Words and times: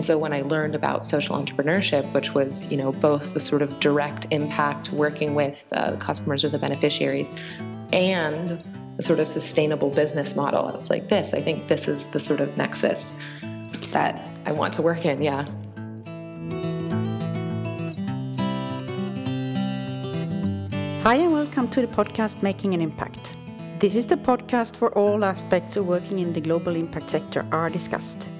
And 0.00 0.04
so 0.06 0.16
when 0.16 0.32
I 0.32 0.40
learned 0.40 0.74
about 0.74 1.04
social 1.04 1.36
entrepreneurship, 1.36 2.10
which 2.14 2.32
was, 2.32 2.64
you 2.68 2.78
know, 2.78 2.90
both 2.90 3.34
the 3.34 3.38
sort 3.38 3.60
of 3.60 3.80
direct 3.80 4.26
impact 4.30 4.90
working 4.94 5.34
with 5.34 5.62
uh, 5.72 5.96
customers 5.96 6.42
or 6.42 6.48
the 6.48 6.58
beneficiaries 6.58 7.30
and 7.92 8.64
the 8.96 9.02
sort 9.02 9.20
of 9.20 9.28
sustainable 9.28 9.90
business 9.90 10.34
model, 10.34 10.64
I 10.64 10.74
was 10.74 10.88
like, 10.88 11.10
this, 11.10 11.34
I 11.34 11.42
think 11.42 11.68
this 11.68 11.86
is 11.86 12.06
the 12.06 12.18
sort 12.18 12.40
of 12.40 12.56
nexus 12.56 13.12
that 13.92 14.26
I 14.46 14.52
want 14.52 14.72
to 14.72 14.80
work 14.80 15.04
in. 15.04 15.20
Yeah. 15.20 15.44
Hi, 21.02 21.16
and 21.16 21.30
welcome 21.30 21.68
to 21.68 21.82
the 21.82 21.88
podcast 21.88 22.42
Making 22.42 22.72
an 22.72 22.80
Impact. 22.80 23.36
This 23.80 23.94
is 23.94 24.06
the 24.06 24.16
podcast 24.16 24.80
where 24.80 24.92
all 24.92 25.22
aspects 25.26 25.76
of 25.76 25.86
working 25.86 26.20
in 26.20 26.32
the 26.32 26.40
global 26.40 26.74
impact 26.74 27.10
sector 27.10 27.46
are 27.52 27.68
discussed. 27.68 28.30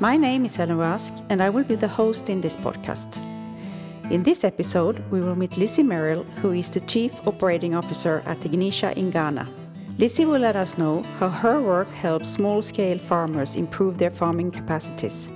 My 0.00 0.16
name 0.16 0.44
is 0.44 0.56
Helen 0.56 0.76
Rask, 0.76 1.24
and 1.30 1.40
I 1.40 1.50
will 1.50 1.62
be 1.62 1.76
the 1.76 1.86
host 1.86 2.28
in 2.28 2.40
this 2.40 2.56
podcast. 2.56 3.18
In 4.10 4.24
this 4.24 4.42
episode, 4.42 4.98
we 5.12 5.20
will 5.20 5.36
meet 5.36 5.56
Lizzie 5.56 5.84
Merrill, 5.84 6.24
who 6.42 6.50
is 6.50 6.68
the 6.68 6.80
Chief 6.80 7.12
Operating 7.28 7.76
Officer 7.76 8.20
at 8.26 8.40
Ignitia 8.40 8.96
in 8.96 9.12
Ghana. 9.12 9.48
Lizzie 9.96 10.24
will 10.24 10.40
let 10.40 10.56
us 10.56 10.76
know 10.76 11.02
how 11.20 11.28
her 11.28 11.62
work 11.62 11.88
helps 11.90 12.28
small 12.28 12.60
scale 12.60 12.98
farmers 12.98 13.54
improve 13.54 13.98
their 13.98 14.10
farming 14.10 14.50
capacities, 14.50 15.28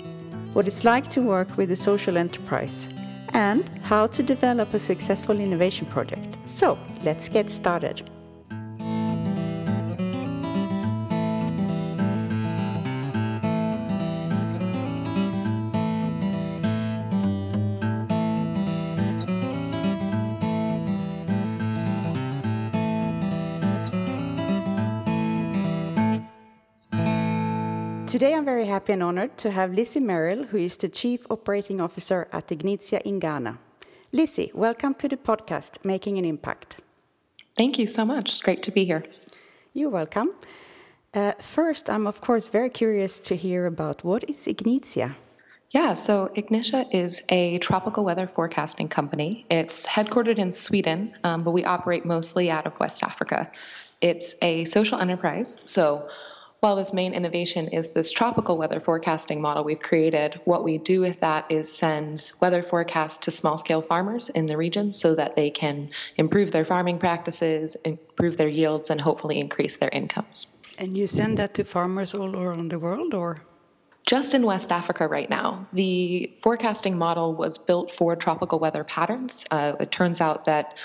what 0.55 0.67
it's 0.67 0.83
like 0.83 1.09
to 1.11 1.23
work 1.23 1.56
with 1.56 1.70
a 1.70 1.77
social 1.77 2.19
enterprise, 2.19 2.89
and 3.29 3.69
how 3.84 4.09
to 4.09 4.25
develop 4.25 4.75
a 4.75 4.81
successful 4.81 5.39
innovation 5.39 5.87
project. 5.87 6.37
So, 6.47 6.77
let's 7.05 7.29
get 7.29 7.48
started. 7.48 8.11
Today 28.19 28.34
I'm 28.34 28.44
very 28.44 28.66
happy 28.66 28.94
and 28.94 29.02
honored 29.05 29.38
to 29.38 29.52
have 29.52 29.72
Lizzie 29.72 30.00
Merrill, 30.00 30.42
who 30.42 30.56
is 30.56 30.77
the 30.77 30.88
Chief 30.88 31.24
Operating 31.30 31.80
Officer 31.80 32.27
at 32.33 32.48
Ignitia 32.48 33.00
in 33.05 33.20
Ghana. 33.20 33.60
Lizzie, 34.10 34.50
welcome 34.55 34.94
to 34.94 35.06
the 35.06 35.16
podcast 35.16 35.84
Making 35.84 36.19
an 36.19 36.25
Impact. 36.25 36.80
Thank 37.56 37.78
you 37.78 37.86
so 37.86 38.05
much. 38.05 38.30
It's 38.30 38.41
great 38.41 38.64
to 38.64 38.72
be 38.72 38.84
here. 38.84 39.05
You're 39.72 39.91
welcome. 39.91 40.33
Uh, 41.14 41.34
first, 41.41 41.88
I'm 41.88 42.08
of 42.08 42.20
course 42.20 42.48
very 42.48 42.70
curious 42.70 43.20
to 43.20 43.36
hear 43.36 43.66
about 43.66 44.02
what 44.02 44.28
is 44.28 44.48
Ignitia? 44.48 45.14
Yeah, 45.70 45.94
so 45.94 46.32
Ignitia 46.36 46.86
is 46.92 47.22
a 47.28 47.58
tropical 47.58 48.03
weather 48.03 48.27
forecasting 48.27 48.88
company. 48.88 49.47
It's 49.48 49.86
headquartered 49.86 50.38
in 50.38 50.50
Sweden, 50.50 51.14
um, 51.22 51.44
but 51.44 51.53
we 51.53 51.62
operate 51.62 52.05
mostly 52.05 52.50
out 52.50 52.66
of 52.66 52.72
West 52.80 53.05
Africa. 53.05 53.48
It's 54.00 54.34
a 54.42 54.64
social 54.64 54.98
enterprise, 54.98 55.56
so 55.64 56.08
while 56.61 56.77
this 56.77 56.92
main 56.92 57.14
innovation 57.14 57.69
is 57.69 57.91
this 57.91 58.11
tropical 58.11 58.56
weather 58.56 58.81
forecasting 58.81 59.41
model 59.41 59.62
we've 59.62 59.78
created, 59.78 60.41
what 60.45 60.65
we 60.65 60.78
do 60.78 61.00
with 61.00 61.20
that 61.20 61.50
is 61.50 61.73
send 61.73 62.33
weather 62.41 62.62
forecasts 62.62 63.19
to 63.19 63.31
small 63.31 63.56
scale 63.59 63.83
farmers 63.83 64.28
in 64.31 64.47
the 64.47 64.56
region 64.56 64.92
so 64.92 65.15
that 65.15 65.37
they 65.37 65.50
can 65.50 65.91
improve 66.17 66.50
their 66.50 66.65
farming 66.65 66.98
practices, 66.98 67.77
improve 67.84 68.37
their 68.37 68.48
yields, 68.48 68.91
and 68.91 69.00
hopefully 69.00 69.39
increase 69.39 69.77
their 69.77 69.91
incomes. 69.91 70.48
And 70.78 70.97
you 70.97 71.06
send 71.06 71.39
that 71.39 71.55
to 71.55 71.65
farmers 71.65 72.15
all 72.15 72.34
around 72.37 72.70
the 72.70 72.78
world, 72.78 73.15
or? 73.15 73.43
Just 74.06 74.33
in 74.34 74.45
West 74.45 74.72
Africa 74.72 75.06
right 75.06 75.28
now. 75.28 75.67
The 75.72 76.33
forecasting 76.43 76.97
model 76.97 77.34
was 77.34 77.59
built 77.59 77.93
for 77.93 78.17
tropical 78.17 78.59
weather 78.59 78.83
patterns. 78.83 79.45
Uh, 79.50 79.75
it 79.78 79.91
turns 79.93 80.21
out 80.21 80.44
that 80.47 80.78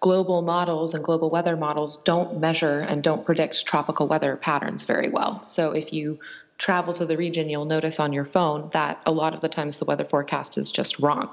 global 0.00 0.40
models 0.40 0.94
and 0.94 1.04
global 1.04 1.30
weather 1.30 1.56
models 1.56 1.98
don't 2.04 2.40
measure 2.40 2.80
and 2.80 3.02
don't 3.02 3.24
predict 3.24 3.66
tropical 3.66 4.08
weather 4.08 4.36
patterns 4.36 4.84
very 4.84 5.10
well. 5.10 5.42
So 5.42 5.72
if 5.72 5.92
you 5.92 6.18
travel 6.56 6.94
to 6.94 7.06
the 7.06 7.16
region, 7.16 7.48
you'll 7.48 7.66
notice 7.66 8.00
on 8.00 8.12
your 8.12 8.24
phone 8.24 8.70
that 8.72 9.00
a 9.06 9.12
lot 9.12 9.34
of 9.34 9.40
the 9.40 9.48
times 9.48 9.78
the 9.78 9.84
weather 9.84 10.04
forecast 10.04 10.56
is 10.56 10.72
just 10.72 10.98
wrong. 10.98 11.28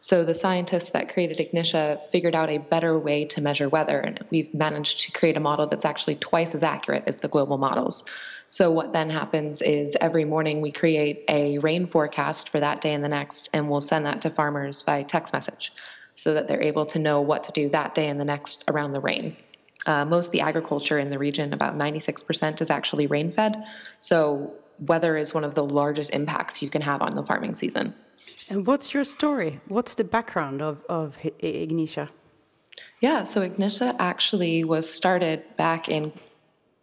So 0.00 0.24
the 0.24 0.34
scientists 0.34 0.90
that 0.90 1.12
created 1.12 1.38
Ignitia 1.38 2.10
figured 2.12 2.34
out 2.34 2.50
a 2.50 2.58
better 2.58 2.98
way 2.98 3.24
to 3.26 3.40
measure 3.40 3.68
weather, 3.68 3.98
and 3.98 4.22
we've 4.30 4.52
managed 4.52 5.00
to 5.00 5.12
create 5.12 5.38
a 5.38 5.40
model 5.40 5.66
that's 5.66 5.86
actually 5.86 6.16
twice 6.16 6.54
as 6.54 6.62
accurate 6.62 7.04
as 7.06 7.20
the 7.20 7.28
global 7.28 7.56
models. 7.56 8.04
So 8.50 8.70
what 8.70 8.92
then 8.92 9.08
happens 9.08 9.62
is 9.62 9.96
every 10.00 10.26
morning 10.26 10.60
we 10.60 10.70
create 10.70 11.24
a 11.28 11.58
rain 11.58 11.86
forecast 11.86 12.50
for 12.50 12.60
that 12.60 12.82
day 12.82 12.92
and 12.92 13.02
the 13.02 13.08
next, 13.08 13.48
and 13.52 13.70
we'll 13.70 13.80
send 13.80 14.04
that 14.04 14.22
to 14.22 14.30
farmers 14.30 14.82
by 14.82 15.02
text 15.02 15.32
message 15.32 15.72
so 16.16 16.34
that 16.34 16.48
they're 16.48 16.62
able 16.62 16.86
to 16.86 16.98
know 16.98 17.20
what 17.20 17.44
to 17.44 17.52
do 17.52 17.68
that 17.68 17.94
day 17.94 18.08
and 18.08 18.18
the 18.18 18.24
next 18.24 18.64
around 18.68 18.92
the 18.92 19.00
rain. 19.00 19.36
Uh, 19.86 20.04
most 20.04 20.26
of 20.26 20.32
the 20.32 20.40
agriculture 20.40 20.98
in 20.98 21.10
the 21.10 21.18
region, 21.18 21.52
about 21.52 21.78
96%, 21.78 22.60
is 22.60 22.70
actually 22.70 23.06
rain 23.06 23.30
fed. 23.30 23.64
So, 24.00 24.52
weather 24.80 25.16
is 25.16 25.32
one 25.32 25.44
of 25.44 25.54
the 25.54 25.62
largest 25.62 26.10
impacts 26.10 26.60
you 26.60 26.68
can 26.68 26.82
have 26.82 27.00
on 27.00 27.14
the 27.14 27.22
farming 27.22 27.54
season. 27.54 27.94
And 28.48 28.66
what's 28.66 28.92
your 28.92 29.04
story? 29.04 29.60
What's 29.68 29.94
the 29.94 30.04
background 30.04 30.60
of, 30.60 30.84
of 30.88 31.16
Ignitia? 31.22 32.08
Yeah, 33.00 33.24
so 33.24 33.42
Ignitia 33.42 33.96
actually 33.98 34.64
was 34.64 34.92
started 34.92 35.44
back 35.56 35.88
in 35.88 36.12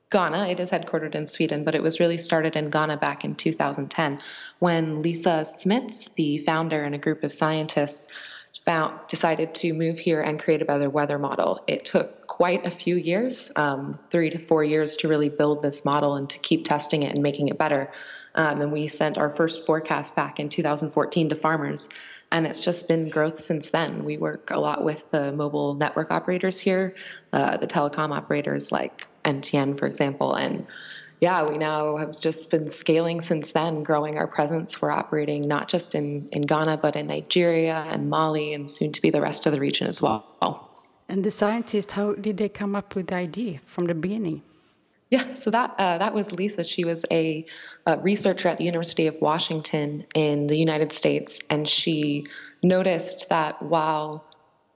Ghana. 0.10 0.48
It 0.48 0.60
is 0.60 0.70
headquartered 0.70 1.16
in 1.16 1.28
Sweden, 1.28 1.64
but 1.64 1.76
it 1.76 1.84
was 1.84 2.00
really 2.00 2.18
started 2.18 2.56
in 2.56 2.70
Ghana 2.70 2.98
back 2.98 3.26
in 3.26 3.36
2010 3.36 4.22
when 4.60 5.02
Liisa 5.02 5.46
Smits, 5.58 6.14
the 6.16 6.40
founder 6.40 6.84
and 6.84 6.96
a 6.96 7.00
group 7.00 7.24
of 7.24 7.34
scientists, 7.34 8.08
found, 8.60 9.00
decided 9.08 9.56
to 9.56 9.74
move 9.74 10.00
here 10.00 10.22
and 10.22 10.40
create 10.40 10.62
a 10.62 10.66
better 10.66 10.90
weather 10.90 11.18
model. 11.18 11.64
It 11.68 11.86
took 11.86 12.28
quite 12.28 12.66
a 12.66 12.72
few 12.72 12.96
years, 12.96 13.52
um, 13.56 14.00
three 14.10 14.30
to 14.30 14.40
four 14.40 14.64
years, 14.64 14.96
to 14.98 15.08
really 15.08 15.30
build 15.30 15.62
this 15.62 15.84
model 15.84 16.16
and 16.16 16.30
to 16.30 16.40
keep 16.40 16.66
testing 16.66 17.04
it 17.04 17.14
and 17.14 17.24
making 17.24 17.50
it 17.50 17.58
better. 17.58 17.92
Um, 18.36 18.62
and 18.62 18.72
we 18.72 18.88
sent 18.88 19.18
our 19.18 19.36
first 19.36 19.66
forecast 19.66 20.16
back 20.16 20.40
in 20.40 20.50
2014 20.50 21.30
to 21.30 21.36
farmers. 21.36 21.90
And 22.32 22.48
it's 22.48 22.60
just 22.60 22.88
been 22.88 23.10
growth 23.10 23.42
since 23.44 23.70
then. 23.70 24.04
We 24.04 24.18
work 24.18 24.50
a 24.50 24.60
lot 24.60 24.84
with 24.84 25.10
the 25.12 25.32
mobile 25.32 25.76
network 25.76 26.10
operators 26.10 26.60
here, 26.60 26.96
uh, 27.32 27.58
the 27.58 27.68
telecom 27.68 28.16
operators 28.16 28.72
like 28.72 29.08
MTN, 29.24 29.78
for 29.78 29.86
example, 29.86 30.34
and 30.34 30.66
yeah, 31.22 31.44
we 31.44 31.58
now 31.58 31.98
have 31.98 32.20
just 32.20 32.50
been 32.50 32.70
scaling 32.70 33.22
since 33.22 33.52
then, 33.54 33.84
growing 33.84 34.18
our 34.18 34.28
presence. 34.28 34.82
We're 34.82 34.92
operating 34.92 35.48
not 35.48 35.70
just 35.70 35.96
in, 35.96 36.28
in 36.32 36.44
Ghana, 36.44 36.78
but 36.78 36.96
in 36.96 37.08
Nigeria 37.08 37.86
and 37.88 38.10
Mali, 38.10 38.54
and 38.54 38.70
soon 38.70 38.92
to 38.92 39.02
be 39.02 39.10
the 39.10 39.22
rest 39.22 39.46
of 39.46 39.54
the 39.54 39.60
region 39.60 39.88
as 39.88 40.02
well. 40.02 40.26
And 41.08 41.24
the 41.24 41.32
scientists, 41.32 41.94
how 41.94 42.14
did 42.16 42.38
they 42.38 42.50
come 42.50 42.76
up 42.76 42.96
with 42.96 43.08
the 43.08 43.16
idea 43.16 43.60
from 43.66 43.86
the 43.86 43.94
beginning? 43.94 44.42
Yeah, 45.10 45.34
so 45.34 45.52
that 45.52 45.76
uh, 45.78 46.00
that 46.00 46.14
was 46.14 46.32
Liisa. 46.32 46.64
She 46.64 46.86
was 46.86 47.06
a, 47.12 47.46
a, 47.86 48.00
researcher 48.00 48.48
at 48.48 48.58
the 48.58 48.64
University 48.64 49.06
of 49.06 49.16
Washington 49.22 50.06
in 50.16 50.48
the 50.48 50.58
United 50.58 50.92
States, 50.92 51.40
and 51.52 51.70
she 51.70 52.26
noticed 52.64 53.30
that 53.30 53.62
while 53.62 54.26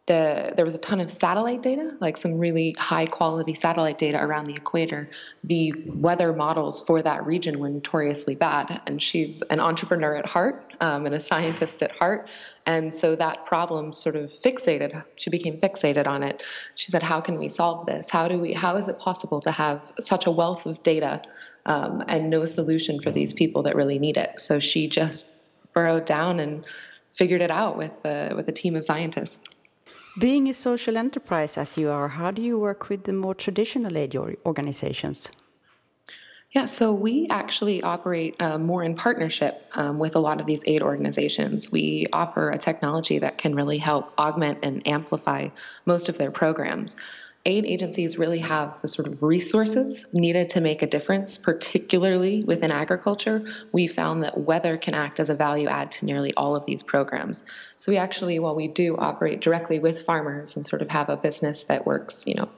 the, 0.07 0.53
there 0.55 0.63
was 0.63 0.73
a 0.73 0.77
ton 0.77 1.01
of 1.01 1.09
satellite 1.09 1.61
data, 1.61 1.91
like 1.99 2.15
some 2.15 2.39
really 2.39 2.73
high 2.79 3.05
quality 3.05 3.53
satellite 3.53 3.97
data 3.97 4.17
around 4.23 4.45
the 4.45 4.55
equator. 4.55 5.09
The 5.43 5.73
weather 5.85 6.31
models 6.31 6.81
for 6.87 7.01
that 7.01 7.25
region 7.25 7.59
were 7.59 7.69
notoriously 7.69 8.35
bad. 8.35 8.81
And 8.87 9.03
she's 9.03 9.41
an 9.49 9.59
entrepreneur 9.59 10.15
at 10.15 10.25
heart 10.25 10.73
um, 10.79 11.05
and 11.05 11.13
a 11.13 11.19
scientist 11.19 11.83
at 11.83 11.91
heart. 11.91 12.29
And 12.65 12.93
so 12.93 13.17
that 13.17 13.45
problem 13.45 13.91
sort 13.91 14.15
of 14.15 14.31
fixated, 14.31 15.03
she 15.17 15.29
became 15.29 15.59
fixated 15.59 16.07
on 16.07 16.23
it. 16.23 16.41
She 16.75 16.89
said, 16.89 17.03
How 17.03 17.19
can 17.19 17.37
we 17.37 17.49
solve 17.49 17.85
this? 17.85 18.09
How 18.09 18.29
do 18.29 18.39
we, 18.39 18.53
how 18.53 18.77
is 18.77 18.87
it 18.87 18.97
possible 18.99 19.41
to 19.41 19.51
have 19.51 19.91
such 19.99 20.25
a 20.25 20.31
wealth 20.31 20.65
of 20.65 20.81
data 20.83 21.21
um, 21.65 22.01
and 22.07 22.29
no 22.29 22.45
solution 22.45 23.01
for 23.01 23.11
these 23.11 23.33
people 23.33 23.61
that 23.63 23.75
really 23.75 23.99
need 23.99 24.15
it? 24.15 24.39
So 24.39 24.59
she 24.59 24.87
just 24.87 25.25
burrowed 25.73 26.05
down 26.05 26.39
and 26.39 26.65
figured 27.13 27.41
it 27.41 27.51
out 27.51 27.77
with, 27.77 27.91
with 28.03 28.47
a 28.47 28.53
team 28.53 28.77
of 28.77 28.85
scientists. 28.85 29.41
Being 30.17 30.49
a 30.49 30.53
social 30.53 30.97
enterprise 30.97 31.59
as 31.59 31.77
you 31.77 31.91
are, 31.91 32.07
how 32.07 32.31
do 32.31 32.41
you 32.41 32.57
work 32.57 32.89
with 32.89 33.03
the 33.03 33.13
more 33.13 33.35
traditional 33.35 33.95
aid 33.95 34.15
organizations? 34.15 35.31
Yeah, 36.53 36.65
so 36.65 36.91
we 36.91 37.27
actually 37.29 37.83
operate 37.83 38.35
uh, 38.41 38.57
more 38.57 38.81
in 38.81 38.95
partnership 38.95 39.69
um, 39.73 39.99
with 39.99 40.15
a 40.15 40.19
lot 40.19 40.39
of 40.39 40.47
these 40.47 40.63
aid 40.65 40.81
organizations. 40.81 41.71
We 41.71 42.07
offer 42.13 42.49
a 42.49 42.57
technology 42.57 43.19
that 43.19 43.37
can 43.37 43.53
really 43.53 43.77
help 43.77 44.11
augment 44.17 44.59
and 44.63 44.87
amplify 44.87 45.49
most 45.85 46.09
of 46.09 46.17
their 46.17 46.31
programs 46.31 46.95
aid 47.47 47.65
agencies 47.65 48.17
really 48.17 48.39
have 48.39 48.79
the 48.81 48.87
sort 48.87 49.07
of 49.07 49.23
resources 49.23 50.05
needed 50.11 50.49
to 50.49 50.61
make 50.61 50.81
a 50.81 50.87
difference, 50.87 51.37
particularly 51.37 52.43
within 52.43 52.71
agriculture. 52.71 53.45
We 53.71 53.87
found 53.87 54.23
that 54.23 54.37
weather 54.37 54.77
can 54.77 54.93
act 54.93 55.19
as 55.21 55.29
a 55.29 55.35
value 55.35 55.67
add 55.67 55.91
to 55.93 56.05
nearly 56.05 56.33
all 56.35 56.55
of 56.57 56.65
these 56.65 56.83
programs. 56.83 57.45
So 57.79 57.91
we 57.91 57.97
actually, 57.97 58.37
while 58.39 58.53
we 58.53 58.67
do 58.67 58.97
operate 58.97 59.39
directly 59.39 59.79
with 59.79 60.03
farmers 60.03 60.57
and 60.57 60.65
sort 60.65 60.81
of 60.81 60.89
have 60.89 61.07
a 61.09 61.15
business 61.15 61.63
that 61.63 61.85
works, 61.85 62.27
you 62.27 62.35
know, 62.35 62.49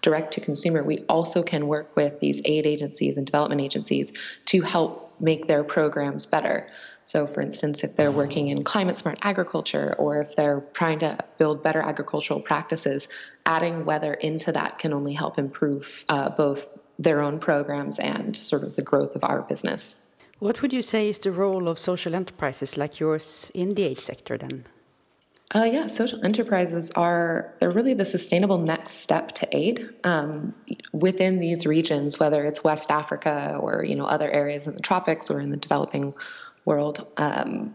direct 0.00 0.34
to 0.34 0.40
consumer, 0.40 0.84
we 0.84 0.98
also 1.08 1.42
can 1.42 1.66
work 1.66 1.94
with 1.96 2.20
these 2.20 2.40
aid 2.44 2.66
agencies 2.66 3.16
and 3.16 3.26
development 3.26 3.60
agencies 3.60 4.12
to 4.46 4.62
help 4.62 5.12
make 5.18 5.48
their 5.48 5.64
programs 5.64 6.24
better. 6.24 6.68
So, 7.06 7.24
for 7.28 7.40
instance, 7.40 7.84
if 7.84 7.94
they're 7.94 8.10
working 8.10 8.48
in 8.48 8.64
climate 8.64 8.96
smart 8.96 9.20
agriculture 9.22 9.94
or 9.96 10.20
if 10.20 10.34
they're 10.34 10.64
trying 10.72 10.98
to 10.98 11.16
build 11.38 11.62
better 11.62 11.80
agricultural 11.80 12.40
practices, 12.40 13.06
adding 13.46 13.84
weather 13.84 14.14
into 14.14 14.50
that 14.50 14.80
can 14.80 14.92
only 14.92 15.14
help 15.14 15.38
improve 15.38 16.04
uh, 16.08 16.30
both 16.30 16.66
their 16.98 17.20
own 17.20 17.38
programs 17.38 18.00
and 18.00 18.36
sort 18.36 18.64
of 18.64 18.74
the 18.74 18.82
growth 18.82 19.14
of 19.14 19.22
our 19.22 19.42
business. 19.42 19.94
What 20.40 20.60
would 20.62 20.72
you 20.72 20.82
say 20.82 21.08
is 21.08 21.20
the 21.20 21.30
role 21.30 21.68
of 21.68 21.78
social 21.78 22.12
enterprises 22.12 22.76
like 22.76 22.98
yours 22.98 23.52
in 23.54 23.76
the 23.76 23.84
aid 23.84 24.00
sector 24.00 24.36
then? 24.36 24.64
Uh, 25.54 25.62
yeah, 25.62 25.86
social 25.86 26.18
enterprises 26.24 26.90
are 26.96 27.54
they're 27.60 27.70
really 27.70 27.94
the 27.94 28.04
sustainable 28.04 28.58
next 28.58 28.94
step 28.94 29.30
to 29.30 29.46
aid 29.56 29.88
um, 30.02 30.52
within 30.92 31.38
these 31.38 31.66
regions, 31.66 32.18
whether 32.18 32.44
it's 32.44 32.64
West 32.64 32.90
Africa 32.90 33.56
or 33.60 33.84
you 33.84 33.94
know 33.94 34.06
other 34.06 34.28
areas 34.28 34.66
in 34.66 34.74
the 34.74 34.80
tropics 34.80 35.30
or 35.30 35.38
in 35.38 35.50
the 35.50 35.56
developing 35.56 36.12
world. 36.66 37.06
Um, 37.16 37.74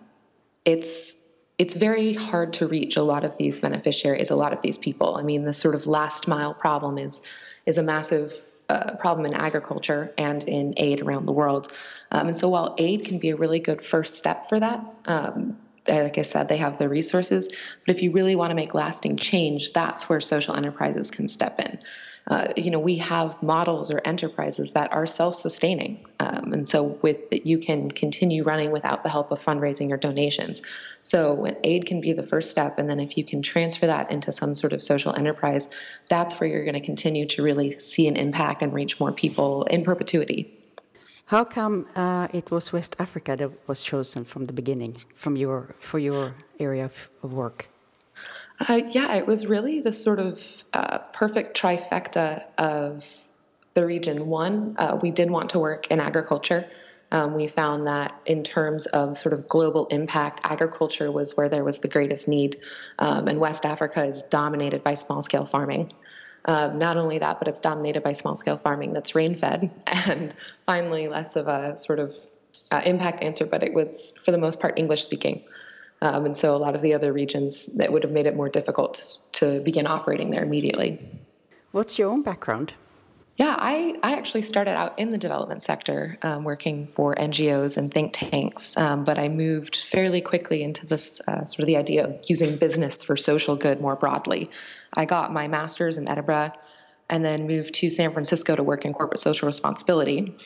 it's 0.63 1.15
it's 1.57 1.73
very 1.75 2.13
hard 2.13 2.53
to 2.53 2.67
reach 2.67 2.97
a 2.97 3.03
lot 3.03 3.23
of 3.23 3.37
these 3.37 3.59
beneficiaries, 3.59 4.31
a 4.31 4.35
lot 4.35 4.51
of 4.51 4.61
these 4.61 4.77
people. 4.77 5.15
I 5.15 5.23
mean, 5.23 5.45
the 5.45 5.53
sort 5.53 5.75
of 5.75 5.87
last 5.87 6.27
mile 6.27 6.53
problem 6.53 6.99
is 6.99 7.21
is 7.65 7.77
a 7.77 7.83
massive 7.83 8.35
uh, 8.69 8.95
problem 8.97 9.25
in 9.25 9.33
agriculture 9.33 10.13
and 10.17 10.43
in 10.43 10.73
aid 10.77 11.01
around 11.01 11.25
the 11.25 11.31
world. 11.31 11.73
Um, 12.11 12.27
and 12.27 12.37
so, 12.37 12.49
while 12.49 12.75
aid 12.77 13.05
can 13.05 13.19
be 13.19 13.29
a 13.29 13.35
really 13.35 13.59
good 13.59 13.83
first 13.83 14.17
step 14.17 14.49
for 14.49 14.59
that, 14.59 14.83
um, 15.05 15.57
like 15.87 16.17
I 16.17 16.21
said, 16.21 16.47
they 16.47 16.57
have 16.57 16.77
the 16.77 16.87
resources. 16.87 17.47
But 17.47 17.95
if 17.95 18.01
you 18.01 18.11
really 18.11 18.35
want 18.35 18.51
to 18.51 18.55
make 18.55 18.73
lasting 18.73 19.17
change, 19.17 19.73
that's 19.73 20.07
where 20.07 20.21
social 20.21 20.55
enterprises 20.55 21.11
can 21.11 21.27
step 21.27 21.59
in. 21.59 21.79
Uh, 22.27 22.53
you 22.55 22.69
know, 22.69 22.79
we 22.79 22.97
have 22.97 23.41
models 23.41 23.91
or 23.91 23.99
enterprises 24.05 24.73
that 24.73 24.93
are 24.93 25.07
self-sustaining, 25.07 26.05
um, 26.19 26.53
and 26.53 26.69
so 26.69 26.83
with 27.01 27.17
you 27.31 27.57
can 27.57 27.89
continue 27.91 28.43
running 28.43 28.71
without 28.71 29.01
the 29.03 29.09
help 29.09 29.31
of 29.31 29.43
fundraising 29.43 29.91
or 29.91 29.97
donations. 29.97 30.61
So 31.01 31.55
aid 31.63 31.87
can 31.87 31.99
be 31.99 32.13
the 32.13 32.23
first 32.23 32.51
step, 32.51 32.77
and 32.77 32.87
then 32.87 32.99
if 32.99 33.17
you 33.17 33.25
can 33.25 33.41
transfer 33.41 33.87
that 33.87 34.11
into 34.11 34.31
some 34.31 34.53
sort 34.55 34.71
of 34.71 34.83
social 34.83 35.15
enterprise, 35.15 35.67
that's 36.09 36.35
where 36.35 36.47
you're 36.47 36.63
going 36.63 36.79
to 36.79 36.85
continue 36.85 37.25
to 37.25 37.41
really 37.41 37.79
see 37.79 38.07
an 38.07 38.15
impact 38.15 38.61
and 38.61 38.71
reach 38.71 38.99
more 38.99 39.11
people 39.11 39.63
in 39.63 39.83
perpetuity. 39.83 40.57
How 41.25 41.43
come 41.43 41.87
uh, 41.95 42.27
it 42.33 42.51
was 42.51 42.71
West 42.71 42.95
Africa 42.99 43.35
that 43.37 43.51
was 43.67 43.81
chosen 43.81 44.25
from 44.25 44.45
the 44.45 44.53
beginning, 44.53 44.97
from 45.15 45.35
your 45.37 45.75
for 45.79 45.97
your 45.97 46.35
area 46.59 46.85
of, 46.85 47.09
of 47.23 47.33
work? 47.33 47.70
Uh, 48.67 48.81
yeah, 48.91 49.15
it 49.15 49.25
was 49.25 49.47
really 49.47 49.81
the 49.81 49.91
sort 49.91 50.19
of 50.19 50.63
uh, 50.73 50.99
perfect 51.13 51.59
trifecta 51.59 52.43
of 52.59 53.05
the 53.73 53.85
region. 53.85 54.27
One, 54.27 54.75
uh, 54.77 54.99
we 55.01 55.09
did 55.09 55.31
want 55.31 55.49
to 55.51 55.59
work 55.59 55.87
in 55.87 55.99
agriculture. 55.99 56.69
Um, 57.11 57.33
we 57.33 57.47
found 57.47 57.87
that 57.87 58.15
in 58.25 58.43
terms 58.43 58.85
of 58.87 59.17
sort 59.17 59.33
of 59.33 59.49
global 59.49 59.87
impact, 59.87 60.41
agriculture 60.43 61.11
was 61.11 61.35
where 61.35 61.49
there 61.49 61.63
was 61.63 61.79
the 61.79 61.87
greatest 61.87 62.27
need, 62.27 62.57
um, 62.99 63.27
and 63.27 63.39
West 63.39 63.65
Africa 63.65 64.03
is 64.03 64.21
dominated 64.29 64.83
by 64.83 64.93
small 64.93 65.21
scale 65.21 65.45
farming. 65.45 65.91
Um, 66.45 66.77
not 66.77 66.97
only 66.97 67.19
that, 67.19 67.39
but 67.39 67.47
it's 67.47 67.59
dominated 67.59 68.03
by 68.03 68.13
small 68.13 68.35
scale 68.35 68.57
farming 68.57 68.93
that's 68.93 69.15
rain 69.15 69.35
fed. 69.35 69.71
And 69.87 70.33
finally, 70.65 71.07
less 71.07 71.35
of 71.35 71.47
a 71.47 71.77
sort 71.77 71.99
of 71.99 72.15
uh, 72.69 72.81
impact 72.85 73.23
answer, 73.23 73.45
but 73.45 73.63
it 73.63 73.73
was 73.73 74.13
for 74.23 74.31
the 74.31 74.37
most 74.37 74.59
part 74.59 74.77
English 74.77 75.03
speaking. 75.03 75.43
Um, 76.01 76.25
and 76.25 76.35
so 76.35 76.55
a 76.55 76.57
lot 76.57 76.75
of 76.75 76.81
the 76.81 76.93
other 76.93 77.13
regions 77.13 77.67
that 77.67 77.91
would 77.91 78.03
have 78.03 78.11
made 78.11 78.25
it 78.25 78.35
more 78.35 78.49
difficult 78.49 79.19
to, 79.33 79.39
to 79.39 79.59
begin 79.61 79.85
operating 79.85 80.31
there 80.31 80.43
immediately. 80.43 80.99
What's 81.71 81.99
your 81.99 82.09
own 82.09 82.23
background? 82.23 82.73
Yeah, 83.37 83.55
I, 83.57 83.95
I 84.03 84.13
actually 84.13 84.41
started 84.43 84.71
out 84.71 84.99
in 84.99 85.11
the 85.11 85.17
development 85.17 85.63
sector, 85.63 86.17
um, 86.21 86.43
working 86.43 86.89
for 86.95 87.15
NGOs 87.15 87.77
and 87.77 87.91
think 87.91 88.11
tanks, 88.13 88.75
um, 88.77 89.03
but 89.03 89.17
I 89.17 89.29
moved 89.29 89.77
fairly 89.77 90.21
quickly 90.21 90.61
into 90.61 90.85
this 90.85 91.21
uh, 91.27 91.45
sort 91.45 91.61
of 91.61 91.65
the 91.67 91.77
idea 91.77 92.05
of 92.05 92.19
using 92.27 92.57
business 92.57 93.03
for 93.03 93.15
social 93.15 93.55
good 93.55 93.81
more 93.81 93.95
broadly. 93.95 94.51
I 94.93 95.05
got 95.05 95.31
my 95.31 95.47
master's 95.47 95.97
in 95.97 96.09
Edinburgh 96.09 96.51
and 97.09 97.25
then 97.25 97.47
moved 97.47 97.73
to 97.75 97.89
San 97.89 98.11
Francisco 98.13 98.55
to 98.55 98.63
work 98.63 98.85
in 98.85 98.93
corporate 98.93 99.21
social 99.21 99.47
responsibility. 99.47 100.37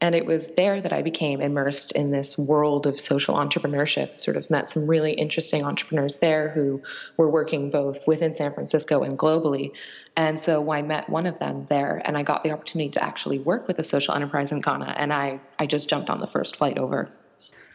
And 0.00 0.14
it 0.14 0.26
was 0.26 0.50
there 0.56 0.80
that 0.82 0.92
I 0.92 1.00
became 1.00 1.40
immersed 1.40 1.92
in 1.92 2.10
this 2.10 2.36
world 2.36 2.86
of 2.86 3.00
social 3.00 3.34
entrepreneurship. 3.34 4.20
Sort 4.20 4.36
of 4.36 4.50
met 4.50 4.68
some 4.68 4.86
really 4.86 5.12
interesting 5.12 5.64
entrepreneurs 5.64 6.18
there 6.18 6.50
who 6.50 6.82
were 7.16 7.30
working 7.30 7.70
both 7.70 8.06
within 8.06 8.34
San 8.34 8.52
Francisco 8.52 9.02
and 9.02 9.18
globally. 9.18 9.74
And 10.16 10.38
so 10.38 10.70
I 10.70 10.82
met 10.82 11.08
one 11.08 11.26
of 11.26 11.38
them 11.38 11.66
there, 11.70 12.02
and 12.04 12.16
I 12.18 12.22
got 12.22 12.44
the 12.44 12.50
opportunity 12.50 12.90
to 12.90 13.02
actually 13.02 13.38
work 13.38 13.66
with 13.68 13.78
a 13.78 13.84
social 13.84 14.14
enterprise 14.14 14.52
in 14.52 14.60
Ghana. 14.60 14.94
And 14.98 15.12
I, 15.14 15.40
I 15.58 15.66
just 15.66 15.88
jumped 15.88 16.10
on 16.10 16.20
the 16.20 16.26
first 16.26 16.56
flight 16.56 16.76
over. 16.76 17.08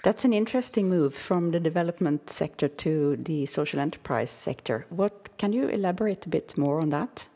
That's 0.03 0.25
an 0.25 0.33
interesting 0.33 0.89
move 0.89 1.15
from 1.15 1.51
the 1.51 1.59
development 1.59 2.29
sector 2.29 2.67
to 2.67 3.17
the 3.17 3.45
social 3.45 3.79
enterprise 3.79 4.29
sector. 4.31 4.85
What 4.89 5.29
can 5.37 5.53
you 5.53 5.67
elaborate 5.69 6.25
a 6.25 6.29
bit 6.29 6.57
more 6.57 6.81
on 6.81 6.89
that? 6.89 7.29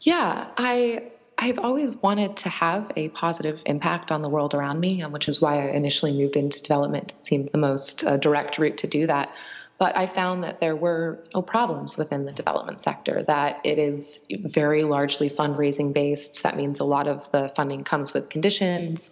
Yeah, 0.00 0.46
I 0.56 1.10
I've 1.40 1.60
always 1.60 1.92
wanted 1.92 2.36
to 2.38 2.48
have 2.48 2.90
a 2.96 3.10
positive 3.10 3.60
impact 3.64 4.10
on 4.10 4.22
the 4.22 4.28
world 4.28 4.54
around 4.54 4.80
me, 4.80 5.02
um, 5.02 5.12
which 5.12 5.28
is 5.28 5.40
why 5.40 5.62
I 5.62 5.70
initially 5.70 6.12
moved 6.12 6.34
into 6.34 6.60
development. 6.60 7.12
It 7.16 7.24
seemed 7.24 7.50
the 7.52 7.58
most 7.58 8.02
uh, 8.02 8.16
direct 8.16 8.58
route 8.58 8.78
to 8.78 8.88
do 8.88 9.06
that. 9.06 9.32
But 9.78 9.96
I 9.96 10.08
found 10.08 10.42
that 10.42 10.58
there 10.58 10.74
were 10.74 11.24
no 11.32 11.40
problems 11.40 11.96
within 11.96 12.24
the 12.24 12.32
development 12.32 12.80
sector, 12.80 13.22
that 13.28 13.60
it 13.62 13.78
is 13.78 14.22
very 14.28 14.82
largely 14.82 15.30
fundraising 15.30 15.94
based. 15.94 16.42
That 16.42 16.56
means 16.56 16.80
a 16.80 16.84
lot 16.84 17.06
of 17.06 17.30
the 17.30 17.52
funding 17.54 17.84
comes 17.84 18.12
with 18.12 18.28
conditions. 18.28 19.08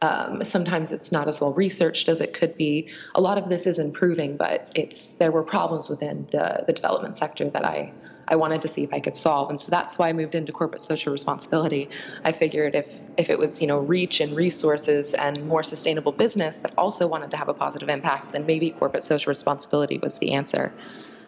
Um, 0.00 0.44
sometimes 0.44 0.92
it's 0.92 1.10
not 1.10 1.26
as 1.26 1.40
well 1.40 1.52
researched 1.52 2.08
as 2.08 2.20
it 2.20 2.32
could 2.32 2.56
be. 2.56 2.88
A 3.16 3.20
lot 3.20 3.36
of 3.36 3.48
this 3.48 3.66
is 3.66 3.80
improving, 3.80 4.36
but 4.36 4.70
it's 4.76 5.14
there 5.14 5.32
were 5.32 5.42
problems 5.42 5.88
within 5.88 6.26
the, 6.30 6.62
the 6.66 6.72
development 6.72 7.16
sector 7.16 7.50
that 7.50 7.64
I 7.64 7.92
I 8.30 8.36
wanted 8.36 8.62
to 8.62 8.68
see 8.68 8.84
if 8.84 8.92
I 8.92 9.00
could 9.00 9.16
solve. 9.16 9.50
And 9.50 9.60
so 9.60 9.70
that's 9.70 9.98
why 9.98 10.10
I 10.10 10.12
moved 10.12 10.34
into 10.34 10.52
corporate 10.52 10.82
social 10.82 11.12
responsibility. 11.12 11.88
I 12.24 12.32
figured 12.32 12.74
if 12.74 12.86
if 13.16 13.30
it 13.30 13.38
was, 13.38 13.60
you 13.60 13.66
know, 13.66 13.78
reach 13.78 14.20
and 14.20 14.36
resources 14.36 15.14
and 15.14 15.46
more 15.46 15.62
sustainable 15.62 16.12
business 16.12 16.58
that 16.58 16.72
also 16.78 17.06
wanted 17.06 17.30
to 17.32 17.36
have 17.36 17.48
a 17.48 17.54
positive 17.54 17.88
impact, 17.88 18.32
then 18.32 18.46
maybe 18.46 18.70
corporate 18.70 19.04
social 19.04 19.30
responsibility 19.30 19.98
was 19.98 20.18
the 20.18 20.32
answer. 20.32 20.72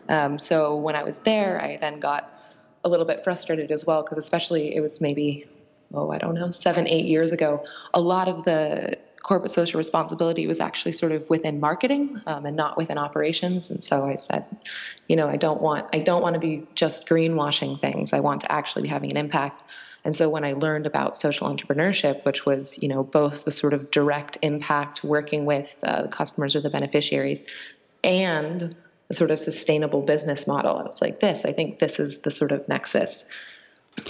Um, 0.08 0.38
so 0.38 0.76
when 0.76 0.94
I 0.94 1.02
was 1.02 1.18
there, 1.20 1.60
I 1.60 1.78
then 1.80 2.00
got 2.00 2.32
a 2.84 2.88
little 2.88 3.06
bit 3.06 3.24
frustrated 3.24 3.70
as 3.70 3.84
well 3.84 4.02
because 4.02 4.18
especially 4.18 4.74
it 4.76 4.80
was 4.80 5.00
maybe 5.00 5.46
oh 5.92 6.10
I 6.10 6.18
don't 6.18 6.34
know 6.34 6.50
seven 6.50 6.86
eight 6.86 7.06
years 7.06 7.32
ago. 7.32 7.64
A 7.94 8.00
lot 8.00 8.28
of 8.28 8.44
the 8.44 8.98
corporate 9.22 9.52
social 9.52 9.78
responsibility 9.78 10.46
was 10.46 10.60
actually 10.60 10.92
sort 10.92 11.12
of 11.12 11.28
within 11.28 11.60
marketing 11.60 12.20
um, 12.26 12.46
and 12.46 12.56
not 12.56 12.76
within 12.76 12.98
operations. 12.98 13.70
And 13.70 13.84
so 13.84 14.06
I 14.06 14.16
said, 14.16 14.44
you 15.08 15.16
know, 15.16 15.28
I 15.28 15.36
don't 15.36 15.60
want 15.60 15.86
I 15.92 15.98
don't 15.98 16.22
want 16.22 16.34
to 16.34 16.40
be 16.40 16.66
just 16.74 17.06
greenwashing 17.06 17.80
things. 17.80 18.12
I 18.12 18.20
want 18.20 18.42
to 18.42 18.52
actually 18.52 18.82
be 18.82 18.88
having 18.88 19.10
an 19.10 19.16
impact. 19.16 19.62
And 20.02 20.16
so 20.16 20.30
when 20.30 20.44
I 20.44 20.54
learned 20.54 20.86
about 20.86 21.18
social 21.18 21.46
entrepreneurship, 21.48 22.24
which 22.24 22.46
was 22.46 22.78
you 22.82 22.88
know 22.88 23.02
both 23.02 23.44
the 23.44 23.52
sort 23.52 23.74
of 23.74 23.90
direct 23.90 24.38
impact 24.42 25.04
working 25.04 25.44
with 25.44 25.74
uh, 25.82 26.06
customers 26.08 26.56
or 26.56 26.60
the 26.60 26.70
beneficiaries, 26.70 27.42
and 28.02 28.74
the 29.08 29.14
sort 29.14 29.30
of 29.30 29.40
sustainable 29.40 30.02
business 30.02 30.46
model, 30.46 30.76
I 30.76 30.84
was 30.84 31.02
like, 31.02 31.20
this. 31.20 31.44
I 31.44 31.52
think 31.52 31.78
this 31.80 31.98
is 31.98 32.18
the 32.18 32.30
sort 32.30 32.52
of 32.52 32.68
nexus 32.68 33.24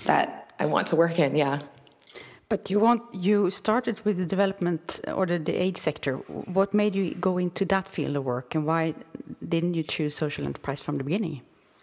that 0.04 0.39
I 0.60 0.66
want 0.66 0.86
to 0.88 0.96
work 0.96 1.18
in. 1.18 1.34
Yeah. 1.34 1.58
But 2.48 2.68
you 2.70 2.78
want 2.80 3.02
you 3.14 3.50
started 3.50 4.04
with 4.04 4.18
the 4.18 4.26
development 4.26 5.00
or 5.14 5.24
the, 5.24 5.38
the 5.38 5.54
aid 5.54 5.78
sector. 5.78 6.16
What 6.58 6.74
made 6.74 6.94
you 6.94 7.14
go 7.14 7.38
into 7.38 7.64
that 7.66 7.88
field 7.88 8.16
of 8.16 8.24
work, 8.24 8.54
and 8.54 8.66
why 8.66 8.94
didn't 9.48 9.74
you 9.74 9.82
choose 9.82 10.14
social 10.14 10.44
enterprise 10.44 10.80
from 10.80 10.98
the 10.98 11.04
beginning? 11.04 11.42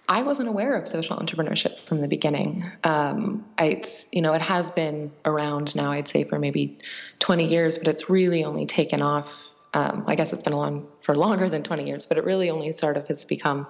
I 0.10 0.22
wasn't 0.24 0.48
aware 0.48 0.76
of 0.76 0.88
social 0.88 1.18
entrepreneurship 1.18 1.86
from 1.88 2.02
the 2.02 2.08
beginning. 2.08 2.70
Um, 2.84 3.46
it's 3.58 4.06
you 4.12 4.22
know 4.22 4.34
it 4.34 4.42
has 4.42 4.70
been 4.70 5.12
around 5.26 5.76
now. 5.76 5.92
I'd 5.92 6.08
say 6.08 6.24
for 6.26 6.38
maybe 6.38 6.78
20 7.20 7.48
years, 7.48 7.78
but 7.78 7.88
it's 7.88 8.10
really 8.10 8.44
only 8.44 8.66
taken 8.66 9.02
off. 9.02 9.34
Um, 9.74 10.04
I 10.08 10.16
guess 10.16 10.32
it's 10.34 10.44
been 10.44 10.54
along 10.54 10.88
for 11.02 11.16
longer 11.16 11.50
than 11.50 11.64
20 11.64 11.88
years, 11.88 12.06
but 12.06 12.18
it 12.18 12.24
really 12.24 12.50
only 12.50 12.72
sort 12.74 12.98
of 12.98 13.08
has 13.08 13.26
become. 13.26 13.68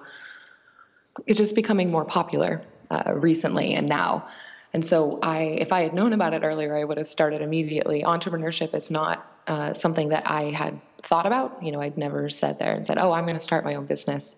It's 1.26 1.38
just 1.38 1.54
becoming 1.54 1.90
more 1.90 2.04
popular 2.04 2.62
uh, 2.90 3.12
recently 3.14 3.74
and 3.74 3.88
now. 3.88 4.26
And 4.72 4.84
so, 4.84 5.18
I, 5.22 5.42
if 5.42 5.72
I 5.72 5.82
had 5.82 5.94
known 5.94 6.12
about 6.12 6.34
it 6.34 6.42
earlier, 6.42 6.76
I 6.76 6.84
would 6.84 6.98
have 6.98 7.08
started 7.08 7.40
immediately. 7.40 8.02
Entrepreneurship 8.02 8.74
is 8.74 8.90
not 8.90 9.26
uh, 9.46 9.74
something 9.74 10.10
that 10.10 10.30
I 10.30 10.50
had 10.50 10.80
thought 11.02 11.26
about. 11.26 11.62
You 11.62 11.72
know, 11.72 11.80
I'd 11.80 11.96
never 11.96 12.28
said 12.28 12.58
there 12.58 12.74
and 12.74 12.84
said, 12.84 12.98
"Oh, 12.98 13.12
I'm 13.12 13.24
going 13.24 13.36
to 13.36 13.40
start 13.40 13.64
my 13.64 13.76
own 13.76 13.86
business." 13.86 14.36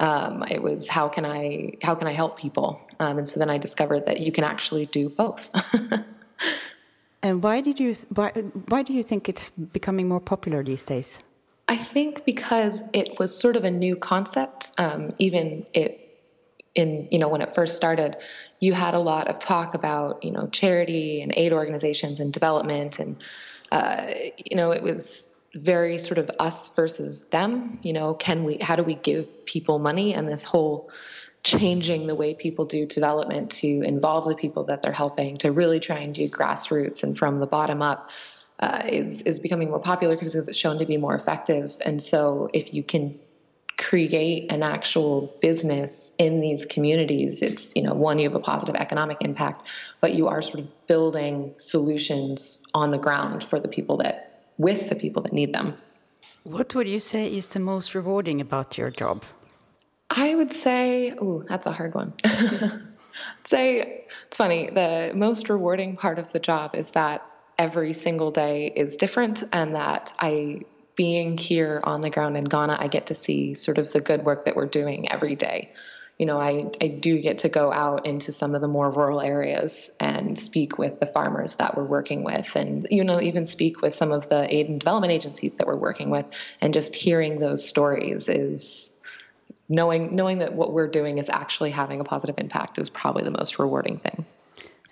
Um, 0.00 0.44
it 0.50 0.62
was 0.62 0.88
how 0.88 1.08
can 1.08 1.24
I 1.24 1.74
how 1.82 1.94
can 1.94 2.06
I 2.06 2.12
help 2.12 2.38
people? 2.38 2.80
Um, 2.98 3.18
and 3.18 3.28
so 3.28 3.38
then 3.38 3.50
I 3.50 3.58
discovered 3.58 4.06
that 4.06 4.20
you 4.20 4.32
can 4.32 4.44
actually 4.44 4.86
do 4.86 5.08
both. 5.08 5.48
and 7.22 7.42
why 7.42 7.60
did 7.60 7.78
you 7.78 7.94
why 8.14 8.30
why 8.68 8.82
do 8.82 8.92
you 8.92 9.02
think 9.02 9.28
it's 9.28 9.50
becoming 9.50 10.08
more 10.08 10.20
popular 10.20 10.62
these 10.62 10.84
days? 10.84 11.22
I 11.68 11.76
think 11.76 12.24
because 12.24 12.82
it 12.92 13.18
was 13.18 13.36
sort 13.36 13.56
of 13.56 13.64
a 13.64 13.70
new 13.70 13.96
concept. 13.96 14.72
Um, 14.78 15.10
even 15.18 15.66
it 15.72 16.01
in 16.74 17.08
you 17.10 17.18
know 17.18 17.28
when 17.28 17.42
it 17.42 17.54
first 17.54 17.76
started 17.76 18.16
you 18.60 18.72
had 18.72 18.94
a 18.94 18.98
lot 18.98 19.28
of 19.28 19.38
talk 19.38 19.74
about 19.74 20.24
you 20.24 20.30
know 20.30 20.46
charity 20.48 21.20
and 21.20 21.32
aid 21.36 21.52
organizations 21.52 22.20
and 22.20 22.32
development 22.32 22.98
and 22.98 23.16
uh, 23.72 24.12
you 24.36 24.54
know, 24.54 24.70
it 24.70 24.82
was 24.82 25.30
very 25.54 25.98
sort 25.98 26.18
of 26.18 26.30
us 26.38 26.68
versus 26.76 27.24
them. 27.30 27.78
You 27.82 27.94
know, 27.94 28.12
can 28.12 28.44
we? 28.44 28.58
How 28.58 28.76
do 28.76 28.82
we 28.82 28.94
give 28.94 29.46
people 29.46 29.78
money? 29.78 30.12
And 30.12 30.28
this 30.28 30.44
whole 30.44 30.90
changing 31.42 32.06
the 32.06 32.14
way 32.14 32.34
people 32.34 32.66
do 32.66 32.86
development 32.86 33.50
to 33.50 33.66
involve 33.82 34.28
the 34.28 34.36
people 34.36 34.64
that 34.64 34.82
they're 34.82 34.92
helping 34.92 35.38
to 35.38 35.50
really 35.50 35.80
try 35.80 35.98
and 35.98 36.14
do 36.14 36.28
grassroots 36.28 37.02
and 37.02 37.18
from 37.18 37.40
the 37.40 37.46
bottom 37.46 37.82
up 37.82 38.10
uh, 38.60 38.82
is 38.86 39.22
is 39.22 39.40
becoming 39.40 39.70
more 39.70 39.80
popular 39.80 40.16
because 40.16 40.34
it's 40.34 40.56
shown 40.56 40.78
to 40.78 40.84
be 40.84 40.98
more 40.98 41.14
effective. 41.14 41.74
And 41.80 42.00
so, 42.00 42.50
if 42.52 42.74
you 42.74 42.82
can 42.82 43.18
create 43.82 44.50
an 44.52 44.62
actual 44.62 45.34
business 45.40 46.12
in 46.18 46.40
these 46.40 46.64
communities, 46.66 47.42
it's 47.42 47.74
you 47.76 47.82
know 47.82 47.94
one 47.94 48.18
you 48.18 48.28
have 48.28 48.36
a 48.36 48.40
positive 48.40 48.76
economic 48.76 49.18
impact, 49.20 49.64
but 50.00 50.14
you 50.14 50.28
are 50.28 50.42
sort 50.42 50.60
of 50.60 50.86
building 50.86 51.54
solutions 51.58 52.60
on 52.74 52.90
the 52.90 52.98
ground 52.98 53.44
for 53.44 53.58
the 53.60 53.68
people 53.68 53.96
that 53.98 54.42
with 54.58 54.88
the 54.88 54.94
people 54.94 55.22
that 55.22 55.32
need 55.32 55.52
them. 55.54 55.76
What 56.44 56.74
would 56.74 56.88
you 56.88 57.00
say 57.00 57.32
is 57.32 57.46
the 57.48 57.60
most 57.60 57.94
rewarding 57.94 58.40
about 58.40 58.78
your 58.78 58.90
job? 58.90 59.24
I 60.10 60.34
would 60.34 60.52
say, 60.52 61.14
oh, 61.18 61.44
that's 61.48 61.66
a 61.66 61.72
hard 61.72 61.94
one. 61.94 62.12
say 63.44 64.04
it's 64.26 64.36
funny. 64.36 64.70
The 64.70 65.12
most 65.14 65.48
rewarding 65.48 65.96
part 65.96 66.18
of 66.18 66.32
the 66.32 66.40
job 66.40 66.74
is 66.74 66.90
that 66.92 67.24
every 67.58 67.92
single 67.92 68.30
day 68.30 68.72
is 68.74 68.96
different, 68.96 69.44
and 69.52 69.74
that 69.74 70.12
I, 70.18 70.62
being 71.02 71.36
here 71.36 71.80
on 71.82 72.00
the 72.00 72.10
ground 72.10 72.36
in 72.36 72.44
Ghana, 72.44 72.76
I 72.78 72.86
get 72.86 73.06
to 73.06 73.14
see 73.14 73.54
sort 73.54 73.78
of 73.78 73.92
the 73.92 74.00
good 74.00 74.24
work 74.24 74.44
that 74.44 74.54
we're 74.54 74.66
doing 74.66 75.10
every 75.10 75.34
day. 75.34 75.72
You 76.16 76.26
know, 76.26 76.38
I, 76.38 76.70
I 76.80 76.86
do 76.86 77.20
get 77.20 77.38
to 77.38 77.48
go 77.48 77.72
out 77.72 78.06
into 78.06 78.30
some 78.30 78.54
of 78.54 78.60
the 78.60 78.68
more 78.68 78.88
rural 78.88 79.20
areas 79.20 79.90
and 79.98 80.38
speak 80.38 80.78
with 80.78 81.00
the 81.00 81.06
farmers 81.06 81.56
that 81.56 81.76
we're 81.76 81.90
working 81.96 82.22
with, 82.22 82.54
and 82.54 82.86
you 82.88 83.02
know, 83.02 83.20
even 83.20 83.46
speak 83.46 83.82
with 83.82 83.96
some 83.96 84.12
of 84.12 84.28
the 84.28 84.42
aid 84.54 84.68
and 84.68 84.78
development 84.78 85.12
agencies 85.12 85.56
that 85.56 85.66
we're 85.66 85.82
working 85.88 86.08
with, 86.08 86.26
and 86.60 86.72
just 86.72 86.94
hearing 86.94 87.40
those 87.40 87.66
stories 87.66 88.28
is 88.28 88.92
knowing 89.68 90.14
knowing 90.14 90.38
that 90.38 90.52
what 90.52 90.72
we're 90.72 90.92
doing 91.00 91.18
is 91.18 91.28
actually 91.28 91.72
having 91.72 91.98
a 91.98 92.04
positive 92.04 92.36
impact 92.38 92.78
is 92.78 92.90
probably 92.90 93.24
the 93.24 93.36
most 93.40 93.58
rewarding 93.58 93.98
thing. 93.98 94.24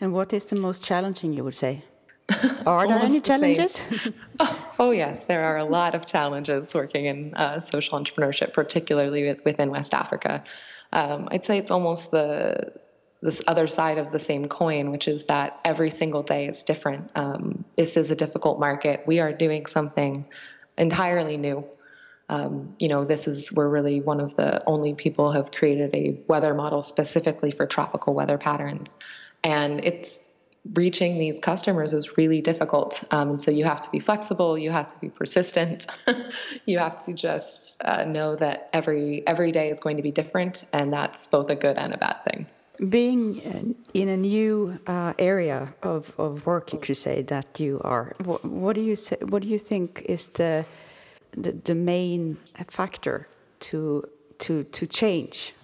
And 0.01 0.13
what 0.13 0.33
is 0.33 0.45
the 0.47 0.57
most 0.57 0.83
challenging, 0.83 1.35
you 1.35 1.45
would 1.45 1.55
say? 1.55 1.85
Are 2.67 2.87
there 2.87 2.99
any 2.99 3.21
challenges? 3.21 3.81
oh, 4.41 4.67
oh, 4.81 4.91
yes, 4.91 5.27
there 5.27 5.45
are 5.45 5.59
a 5.59 5.65
lot 5.65 5.95
of 5.95 6.07
challenges 6.07 6.75
working 6.75 7.05
in 7.05 7.35
uh, 7.35 7.61
social 7.61 8.01
entrepreneurship, 8.01 8.53
particularly 8.53 9.29
with, 9.29 9.45
within 9.45 9.71
West 9.71 9.95
Africa. 9.95 10.43
Um, 10.93 11.29
I'd 11.31 11.45
say 11.45 11.59
it's 11.59 11.71
almost 11.71 12.11
the 12.11 12.73
this 13.23 13.43
other 13.47 13.67
side 13.67 13.99
of 13.99 14.11
the 14.11 14.19
same 14.19 14.49
coin, 14.49 14.91
which 14.91 15.07
is 15.07 15.25
that 15.25 15.61
every 15.63 15.91
single 15.91 16.23
day 16.23 16.47
is 16.49 16.63
different. 16.63 17.11
Um, 17.15 17.67
this 17.77 17.99
is 17.99 18.11
a 18.11 18.17
difficult 18.17 18.59
market. 18.59 19.05
We 19.07 19.21
are 19.21 19.31
doing 19.31 19.67
something 19.67 20.25
entirely 20.79 21.37
new 21.37 21.63
um, 22.31 22.77
you 22.79 22.87
know, 22.87 23.05
this 23.05 23.27
is 23.27 23.51
we're 23.53 23.69
really 23.69 24.01
one 24.01 24.21
of 24.21 24.37
the 24.37 24.65
only 24.65 24.95
people 24.95 25.33
have 25.33 25.51
created 25.51 25.93
a 25.93 26.17
weather 26.29 26.55
model 26.55 26.81
specifically 26.81 27.51
for 27.51 27.67
tropical 27.67 28.15
weather 28.15 28.39
patterns, 28.39 28.97
and 29.43 29.85
it's 29.85 30.29
reaching 30.75 31.19
these 31.19 31.39
customers 31.41 31.93
is 31.93 32.17
really 32.17 32.41
difficult. 32.41 33.03
Um, 33.11 33.39
so 33.39 33.51
you 33.51 33.65
have 33.65 33.81
to 33.81 33.91
be 33.91 33.99
flexible, 33.99 34.59
you 34.59 34.71
have 34.71 34.87
to 34.89 34.99
be 34.99 35.09
persistent, 35.09 35.87
you 36.67 36.79
have 36.79 37.05
to 37.07 37.13
just 37.13 37.83
uh, 37.85 38.05
know 38.05 38.37
that 38.37 38.69
every 38.73 39.27
every 39.27 39.53
day 39.53 39.71
is 39.71 39.81
going 39.81 39.97
to 39.97 40.03
be 40.03 40.13
different, 40.13 40.65
and 40.73 40.93
that's 40.93 41.27
both 41.27 41.51
a 41.51 41.57
good 41.57 41.77
and 41.77 41.95
a 41.95 41.99
bad 41.99 42.23
thing. 42.25 42.47
Being 42.89 43.77
in 43.93 44.09
a 44.09 44.17
new 44.17 44.79
uh, 44.87 45.13
area 45.19 45.75
of, 45.83 46.15
of 46.17 46.47
work, 46.47 46.73
you 46.73 46.79
could 46.79 46.97
say 46.97 47.21
that 47.23 47.61
you 47.61 47.79
are. 47.85 48.15
What, 48.25 48.43
what 48.43 48.75
do 48.75 48.81
you 48.81 48.97
say, 48.97 49.17
What 49.21 49.43
do 49.43 49.49
you 49.49 49.59
think 49.59 50.03
is 50.07 50.29
the 50.29 50.65
the, 51.33 51.53
the 51.53 51.75
main 51.75 52.39
factor 52.69 53.29
to 53.61 54.09
to 54.39 54.65
to 54.65 54.87
change 54.87 55.55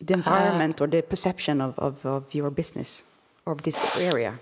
the 0.00 0.14
environment 0.14 0.80
uh, 0.80 0.84
or 0.84 0.86
the 0.88 1.02
perception 1.02 1.60
of, 1.60 1.78
of, 1.78 2.04
of 2.04 2.34
your 2.34 2.50
business 2.50 3.04
of 3.46 3.62
this 3.62 3.80
area? 3.96 4.38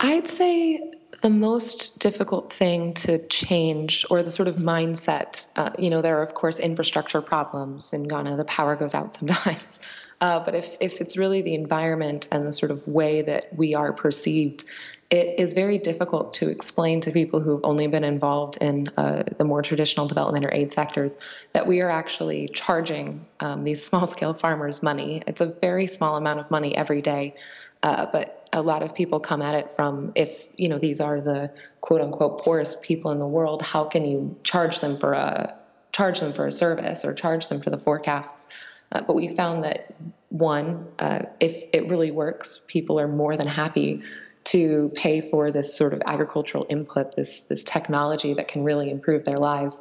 I'd 0.00 0.28
say 0.28 0.92
the 1.22 1.30
most 1.30 2.00
difficult 2.00 2.52
thing 2.52 2.94
to 2.94 3.24
change 3.28 4.04
or 4.10 4.22
the 4.22 4.30
sort 4.30 4.48
of 4.48 4.56
mindset 4.56 5.46
uh, 5.54 5.70
you 5.78 5.88
know 5.88 6.02
there 6.02 6.18
are 6.18 6.22
of 6.22 6.34
course 6.34 6.58
infrastructure 6.58 7.22
problems 7.22 7.92
in 7.92 8.02
ghana 8.02 8.36
the 8.36 8.44
power 8.44 8.74
goes 8.74 8.92
out 8.92 9.14
sometimes 9.18 9.80
uh, 10.20 10.40
but 10.44 10.54
if, 10.54 10.76
if 10.80 11.00
it's 11.00 11.16
really 11.16 11.42
the 11.42 11.54
environment 11.54 12.26
and 12.32 12.46
the 12.46 12.52
sort 12.52 12.72
of 12.72 12.86
way 12.88 13.22
that 13.22 13.56
we 13.56 13.74
are 13.74 13.92
perceived 13.92 14.64
it 15.12 15.38
is 15.38 15.52
very 15.52 15.76
difficult 15.76 16.32
to 16.32 16.48
explain 16.48 16.98
to 17.02 17.12
people 17.12 17.38
who've 17.38 17.60
only 17.64 17.86
been 17.86 18.02
involved 18.02 18.56
in 18.62 18.88
uh, 18.96 19.22
the 19.36 19.44
more 19.44 19.60
traditional 19.60 20.06
development 20.06 20.46
or 20.46 20.52
aid 20.54 20.72
sectors 20.72 21.18
that 21.52 21.66
we 21.66 21.82
are 21.82 21.90
actually 21.90 22.48
charging 22.48 23.24
um, 23.40 23.62
these 23.62 23.84
small 23.88 24.06
scale 24.06 24.32
farmers 24.32 24.82
money. 24.82 25.22
It's 25.26 25.42
a 25.42 25.46
very 25.46 25.86
small 25.86 26.16
amount 26.16 26.40
of 26.40 26.50
money 26.50 26.74
every 26.74 27.02
day, 27.02 27.34
uh, 27.82 28.06
but 28.12 28.48
a 28.52 28.62
lot 28.62 28.82
of 28.82 28.94
people 28.94 29.18
come 29.18 29.42
at 29.42 29.54
it 29.54 29.72
from 29.76 30.12
if 30.14 30.38
you 30.56 30.68
know 30.68 30.78
these 30.78 31.00
are 31.00 31.20
the 31.20 31.50
quote 31.80 32.00
unquote 32.00 32.42
poorest 32.42 32.82
people 32.82 33.10
in 33.10 33.18
the 33.18 33.26
world, 33.26 33.62
how 33.62 33.84
can 33.84 34.04
you 34.04 34.36
charge 34.44 34.80
them 34.80 34.98
for 34.98 35.12
a 35.12 35.54
charge 35.92 36.20
them 36.20 36.32
for 36.32 36.46
a 36.46 36.52
service 36.52 37.04
or 37.04 37.14
charge 37.14 37.48
them 37.48 37.60
for 37.60 37.70
the 37.70 37.78
forecasts? 37.78 38.46
Uh, 38.92 39.02
but 39.02 39.14
we 39.14 39.34
found 39.34 39.64
that 39.64 39.94
one, 40.28 40.86
uh, 40.98 41.22
if 41.40 41.68
it 41.72 41.88
really 41.88 42.10
works, 42.10 42.60
people 42.66 43.00
are 43.00 43.08
more 43.08 43.36
than 43.36 43.46
happy 43.46 44.02
to 44.44 44.90
pay 44.94 45.30
for 45.30 45.50
this 45.50 45.74
sort 45.74 45.92
of 45.92 46.02
agricultural 46.06 46.66
input, 46.68 47.16
this 47.16 47.40
this 47.40 47.64
technology 47.64 48.34
that 48.34 48.48
can 48.48 48.64
really 48.64 48.90
improve 48.90 49.24
their 49.24 49.38
lives, 49.38 49.80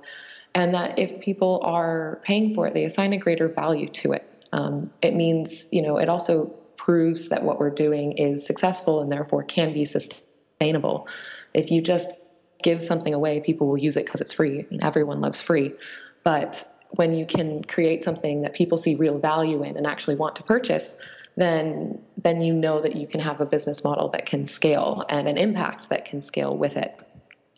and 0.55 0.73
that 0.75 0.97
if 0.97 1.19
people 1.19 1.59
are 1.63 2.19
paying 2.23 2.55
for 2.55 2.67
it, 2.67 2.73
they 2.73 2.85
assign 2.85 3.11
a 3.13 3.17
greater 3.17 3.47
value 3.47 3.89
to 3.89 4.13
it. 4.13 4.45
Um, 4.53 4.91
it 5.01 5.13
means 5.13 5.67
you 5.71 5.81
know 5.81 5.97
it 5.97 6.07
also 6.07 6.53
proves 6.83 7.29
that 7.29 7.43
what 7.43 7.59
we're 7.59 7.69
doing 7.69 8.13
is 8.13 8.43
successful 8.43 9.01
and 9.01 9.11
therefore 9.11 9.43
can 9.43 9.71
be 9.71 9.85
sustainable. 9.85 11.07
If 11.53 11.69
you 11.69 11.79
just 11.79 12.13
give 12.63 12.81
something 12.81 13.13
away, 13.13 13.39
people 13.39 13.67
will 13.67 13.77
use 13.77 13.97
it 13.97 14.05
because 14.05 14.19
it's 14.19 14.33
free. 14.33 14.61
I 14.61 14.67
mean, 14.71 14.81
everyone 14.81 15.21
loves 15.21 15.41
free, 15.41 15.73
but 16.23 16.67
when 16.91 17.13
you 17.13 17.25
can 17.25 17.63
create 17.63 18.03
something 18.03 18.41
that 18.41 18.53
people 18.53 18.77
see 18.79 18.95
real 18.95 19.19
value 19.19 19.63
in 19.63 19.77
and 19.77 19.85
actually 19.85 20.15
want 20.15 20.35
to 20.37 20.43
purchase, 20.43 20.95
then 21.37 22.01
then 22.17 22.41
you 22.41 22.53
know 22.53 22.81
that 22.81 22.95
you 22.95 23.07
can 23.07 23.19
have 23.19 23.39
a 23.39 23.45
business 23.45 23.83
model 23.83 24.09
that 24.09 24.25
can 24.25 24.45
scale 24.45 25.05
and 25.09 25.27
an 25.27 25.37
impact 25.37 25.89
that 25.89 26.05
can 26.05 26.21
scale 26.21 26.57
with 26.57 26.75
it. 26.75 26.99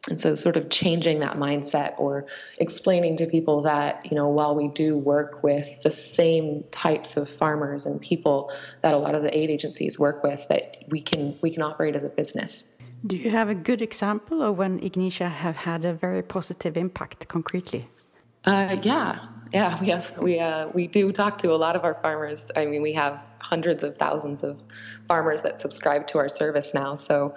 And 0.09 0.19
so 0.19 0.35
sort 0.35 0.57
of 0.57 0.69
changing 0.69 1.19
that 1.19 1.37
mindset 1.37 1.93
or 1.97 2.25
explaining 2.57 3.17
to 3.17 3.25
people 3.25 3.61
that, 3.61 4.11
you 4.11 4.15
know, 4.15 4.27
while 4.27 4.53
we 4.53 4.67
do 4.67 4.97
work 4.97 5.43
with 5.43 5.81
the 5.81 5.91
same 5.91 6.65
types 6.71 7.15
of 7.15 7.29
farmers 7.29 7.85
and 7.85 8.01
people 8.01 8.51
that 8.81 8.93
a 8.93 8.97
lot 8.97 9.15
of 9.15 9.23
the 9.23 9.35
aid 9.37 9.49
agencies 9.49 9.97
work 9.97 10.21
with, 10.21 10.45
that 10.49 10.83
we 10.89 10.99
can 10.99 11.37
we 11.41 11.51
can 11.51 11.61
operate 11.61 11.95
as 11.95 12.03
a 12.03 12.09
business. 12.09 12.65
Do 13.05 13.15
you 13.15 13.31
have 13.31 13.49
a 13.49 13.55
good 13.55 13.81
example 13.81 14.41
of 14.41 14.57
when 14.57 14.79
Ignitia 14.79 15.29
have 15.29 15.55
had 15.55 15.85
a 15.85 15.93
very 15.93 16.21
positive 16.21 16.75
impact 16.77 17.27
concretely? 17.27 17.89
Uh, 18.45 18.77
yeah, 18.81 19.27
yeah, 19.53 19.79
we 19.79 19.87
have 19.89 20.17
we 20.17 20.39
uh, 20.39 20.67
we 20.73 20.87
do 20.87 21.11
talk 21.11 21.37
to 21.39 21.51
a 21.53 21.55
lot 21.55 21.75
of 21.75 21.83
our 21.85 21.93
farmers. 21.95 22.51
I 22.55 22.65
mean, 22.65 22.81
we 22.81 22.93
have 22.93 23.19
hundreds 23.39 23.83
of 23.83 23.97
thousands 23.97 24.43
of 24.43 24.59
farmers 25.07 25.43
that 25.43 25.59
subscribe 25.59 26.07
to 26.07 26.17
our 26.17 26.29
service 26.29 26.73
now. 26.73 26.95
So, 26.95 27.35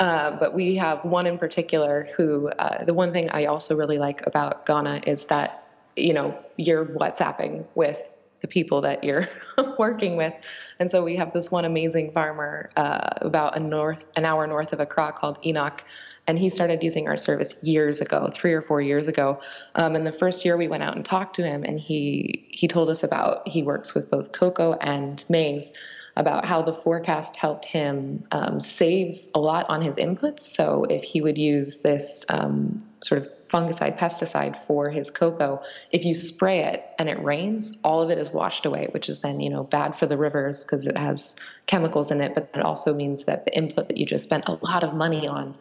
uh, 0.00 0.36
but 0.38 0.54
we 0.54 0.76
have 0.76 1.04
one 1.04 1.26
in 1.26 1.38
particular 1.38 2.08
who 2.16 2.48
uh, 2.50 2.84
the 2.84 2.94
one 2.94 3.12
thing 3.12 3.28
I 3.30 3.46
also 3.46 3.74
really 3.76 3.98
like 3.98 4.24
about 4.26 4.64
Ghana 4.66 5.02
is 5.06 5.24
that 5.26 5.64
you 5.96 6.12
know 6.12 6.38
you're 6.56 6.86
WhatsApping 6.86 7.64
with 7.74 8.14
the 8.40 8.46
people 8.46 8.80
that 8.82 9.02
you're 9.02 9.28
working 9.78 10.16
with, 10.16 10.32
and 10.78 10.88
so 10.88 11.02
we 11.02 11.16
have 11.16 11.32
this 11.32 11.50
one 11.50 11.64
amazing 11.64 12.12
farmer 12.12 12.70
uh, 12.76 13.10
about 13.22 13.56
a 13.56 13.60
north 13.60 14.04
an 14.16 14.24
hour 14.24 14.46
north 14.46 14.72
of 14.72 14.80
Accra 14.80 15.12
called 15.12 15.38
Enoch. 15.44 15.82
And 16.28 16.38
he 16.38 16.50
started 16.50 16.82
using 16.82 17.08
our 17.08 17.16
service 17.16 17.56
years 17.62 18.02
ago, 18.02 18.30
three 18.34 18.52
or 18.52 18.60
four 18.60 18.82
years 18.82 19.08
ago. 19.08 19.40
Um, 19.76 19.96
and 19.96 20.06
the 20.06 20.12
first 20.12 20.44
year 20.44 20.58
we 20.58 20.68
went 20.68 20.82
out 20.82 20.94
and 20.94 21.02
talked 21.02 21.34
to 21.36 21.42
him, 21.42 21.64
and 21.64 21.80
he 21.80 22.46
he 22.50 22.68
told 22.68 22.90
us 22.90 23.02
about 23.02 23.48
he 23.48 23.62
works 23.62 23.94
with 23.94 24.10
both 24.10 24.32
cocoa 24.32 24.74
and 24.74 25.24
maize, 25.30 25.72
about 26.18 26.44
how 26.44 26.60
the 26.60 26.74
forecast 26.74 27.36
helped 27.36 27.64
him 27.64 28.24
um, 28.32 28.60
save 28.60 29.24
a 29.34 29.40
lot 29.40 29.64
on 29.70 29.80
his 29.80 29.96
inputs. 29.96 30.42
So 30.42 30.84
if 30.84 31.02
he 31.02 31.22
would 31.22 31.38
use 31.38 31.78
this 31.78 32.26
um, 32.28 32.84
sort 33.02 33.22
of 33.22 33.28
fungicide 33.48 33.98
pesticide 33.98 34.62
for 34.66 34.90
his 34.90 35.08
cocoa 35.08 35.62
if 35.90 36.04
you 36.04 36.14
spray 36.14 36.64
it 36.64 36.84
and 36.98 37.08
it 37.08 37.18
rains 37.24 37.72
all 37.82 38.02
of 38.02 38.10
it 38.10 38.18
is 38.18 38.30
washed 38.30 38.66
away 38.66 38.88
which 38.90 39.08
is 39.08 39.20
then 39.20 39.40
you 39.40 39.48
know 39.48 39.64
bad 39.64 39.96
for 39.96 40.06
the 40.06 40.18
rivers 40.18 40.64
because 40.64 40.86
it 40.86 40.98
has 40.98 41.34
chemicals 41.64 42.10
in 42.10 42.20
it 42.20 42.34
but 42.34 42.50
it 42.54 42.60
also 42.60 42.92
means 42.92 43.24
that 43.24 43.46
the 43.46 43.56
input 43.56 43.88
that 43.88 43.96
you 43.96 44.04
just 44.04 44.24
spent 44.24 44.44
a 44.48 44.58
lot 44.62 44.84
of 44.84 44.92
money 44.92 45.26
on 45.26 45.54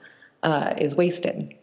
uh, 0.43 0.73
is 0.77 0.95
wasted. 0.95 1.53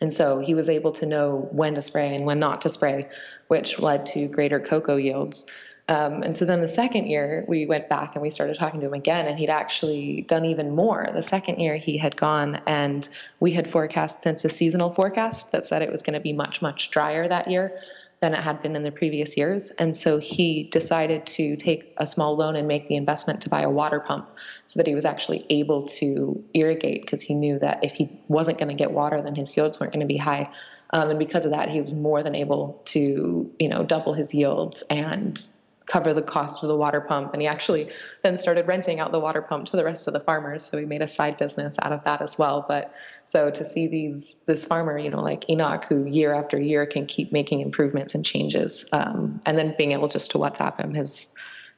And 0.00 0.12
so 0.12 0.38
he 0.38 0.54
was 0.54 0.68
able 0.68 0.92
to 0.92 1.06
know 1.06 1.48
when 1.52 1.74
to 1.74 1.82
spray 1.82 2.14
and 2.14 2.24
when 2.24 2.38
not 2.38 2.62
to 2.62 2.68
spray, 2.68 3.08
which 3.48 3.78
led 3.78 4.06
to 4.06 4.28
greater 4.28 4.58
cocoa 4.58 4.96
yields. 4.96 5.44
Um, 5.90 6.22
and 6.22 6.36
so 6.36 6.44
then 6.44 6.60
the 6.60 6.68
second 6.68 7.08
year, 7.08 7.44
we 7.48 7.66
went 7.66 7.88
back 7.88 8.14
and 8.14 8.22
we 8.22 8.30
started 8.30 8.56
talking 8.56 8.78
to 8.80 8.86
him 8.86 8.94
again, 8.94 9.26
and 9.26 9.36
he'd 9.36 9.50
actually 9.50 10.22
done 10.22 10.44
even 10.44 10.72
more. 10.72 11.08
The 11.12 11.22
second 11.22 11.58
year, 11.58 11.76
he 11.76 11.98
had 11.98 12.16
gone 12.16 12.62
and 12.68 13.08
we 13.40 13.50
had 13.50 13.68
forecast 13.68 14.22
since 14.22 14.44
a 14.44 14.48
seasonal 14.48 14.92
forecast 14.92 15.50
that 15.50 15.66
said 15.66 15.82
it 15.82 15.90
was 15.90 16.02
going 16.02 16.14
to 16.14 16.20
be 16.20 16.32
much, 16.32 16.62
much 16.62 16.92
drier 16.92 17.26
that 17.26 17.50
year 17.50 17.80
than 18.20 18.34
it 18.34 18.40
had 18.40 18.62
been 18.62 18.76
in 18.76 18.84
the 18.84 18.92
previous 18.92 19.36
years. 19.36 19.70
And 19.78 19.96
so 19.96 20.18
he 20.18 20.64
decided 20.70 21.26
to 21.26 21.56
take 21.56 21.92
a 21.96 22.06
small 22.06 22.36
loan 22.36 22.54
and 22.54 22.68
make 22.68 22.86
the 22.86 22.94
investment 22.94 23.40
to 23.40 23.48
buy 23.48 23.62
a 23.62 23.70
water 23.70 23.98
pump 23.98 24.28
so 24.64 24.78
that 24.78 24.86
he 24.86 24.94
was 24.94 25.04
actually 25.04 25.44
able 25.50 25.88
to 25.88 26.44
irrigate 26.54 27.00
because 27.02 27.20
he 27.20 27.34
knew 27.34 27.58
that 27.58 27.82
if 27.82 27.94
he 27.94 28.20
wasn't 28.28 28.58
going 28.58 28.68
to 28.68 28.74
get 28.74 28.92
water, 28.92 29.20
then 29.22 29.34
his 29.34 29.56
yields 29.56 29.80
weren't 29.80 29.92
going 29.92 30.06
to 30.06 30.06
be 30.06 30.18
high. 30.18 30.48
Um, 30.90 31.10
and 31.10 31.18
because 31.18 31.46
of 31.46 31.50
that, 31.50 31.68
he 31.68 31.80
was 31.80 31.94
more 31.94 32.22
than 32.22 32.36
able 32.36 32.80
to, 32.86 33.50
you 33.58 33.68
know, 33.68 33.82
double 33.82 34.12
his 34.12 34.32
yields 34.32 34.84
and 34.88 35.48
cover 35.90 36.14
the 36.14 36.22
cost 36.22 36.62
of 36.62 36.68
the 36.68 36.76
water 36.76 37.00
pump. 37.00 37.32
And 37.32 37.42
he 37.42 37.48
actually 37.48 37.90
then 38.22 38.36
started 38.36 38.66
renting 38.68 39.00
out 39.00 39.10
the 39.10 39.18
water 39.18 39.42
pump 39.42 39.66
to 39.66 39.76
the 39.76 39.84
rest 39.84 40.06
of 40.06 40.14
the 40.14 40.20
farmers. 40.20 40.64
So 40.64 40.78
he 40.78 40.86
made 40.86 41.02
a 41.02 41.08
side 41.08 41.36
business 41.36 41.76
out 41.82 41.92
of 41.92 42.04
that 42.04 42.22
as 42.22 42.38
well. 42.38 42.64
But 42.66 42.94
so 43.24 43.50
to 43.50 43.64
see 43.64 43.88
these 43.88 44.36
this 44.46 44.64
farmer, 44.64 44.98
you 44.98 45.10
know, 45.10 45.20
like 45.20 45.48
Enoch, 45.50 45.84
who 45.88 46.04
year 46.06 46.32
after 46.32 46.60
year 46.60 46.86
can 46.86 47.06
keep 47.06 47.32
making 47.32 47.60
improvements 47.60 48.14
and 48.14 48.24
changes, 48.24 48.84
um, 48.92 49.40
and 49.46 49.58
then 49.58 49.74
being 49.76 49.92
able 49.92 50.08
just 50.08 50.30
to 50.30 50.38
WhatsApp 50.38 50.80
him 50.80 50.94
has, 50.94 51.28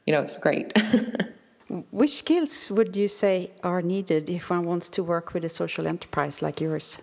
you 0.07 0.13
know, 0.13 0.21
it's 0.21 0.37
great. 0.39 0.73
Which 1.91 2.19
skills 2.19 2.71
would 2.71 2.95
you 2.95 3.09
say 3.09 3.53
are 3.63 3.81
needed 3.81 4.29
if 4.29 4.51
one 4.51 4.67
wants 4.67 4.91
to 4.91 5.03
work 5.03 5.33
with 5.33 5.43
a 5.45 5.49
social 5.49 5.87
enterprise 5.87 6.43
like 6.43 6.61
yours? 6.61 7.01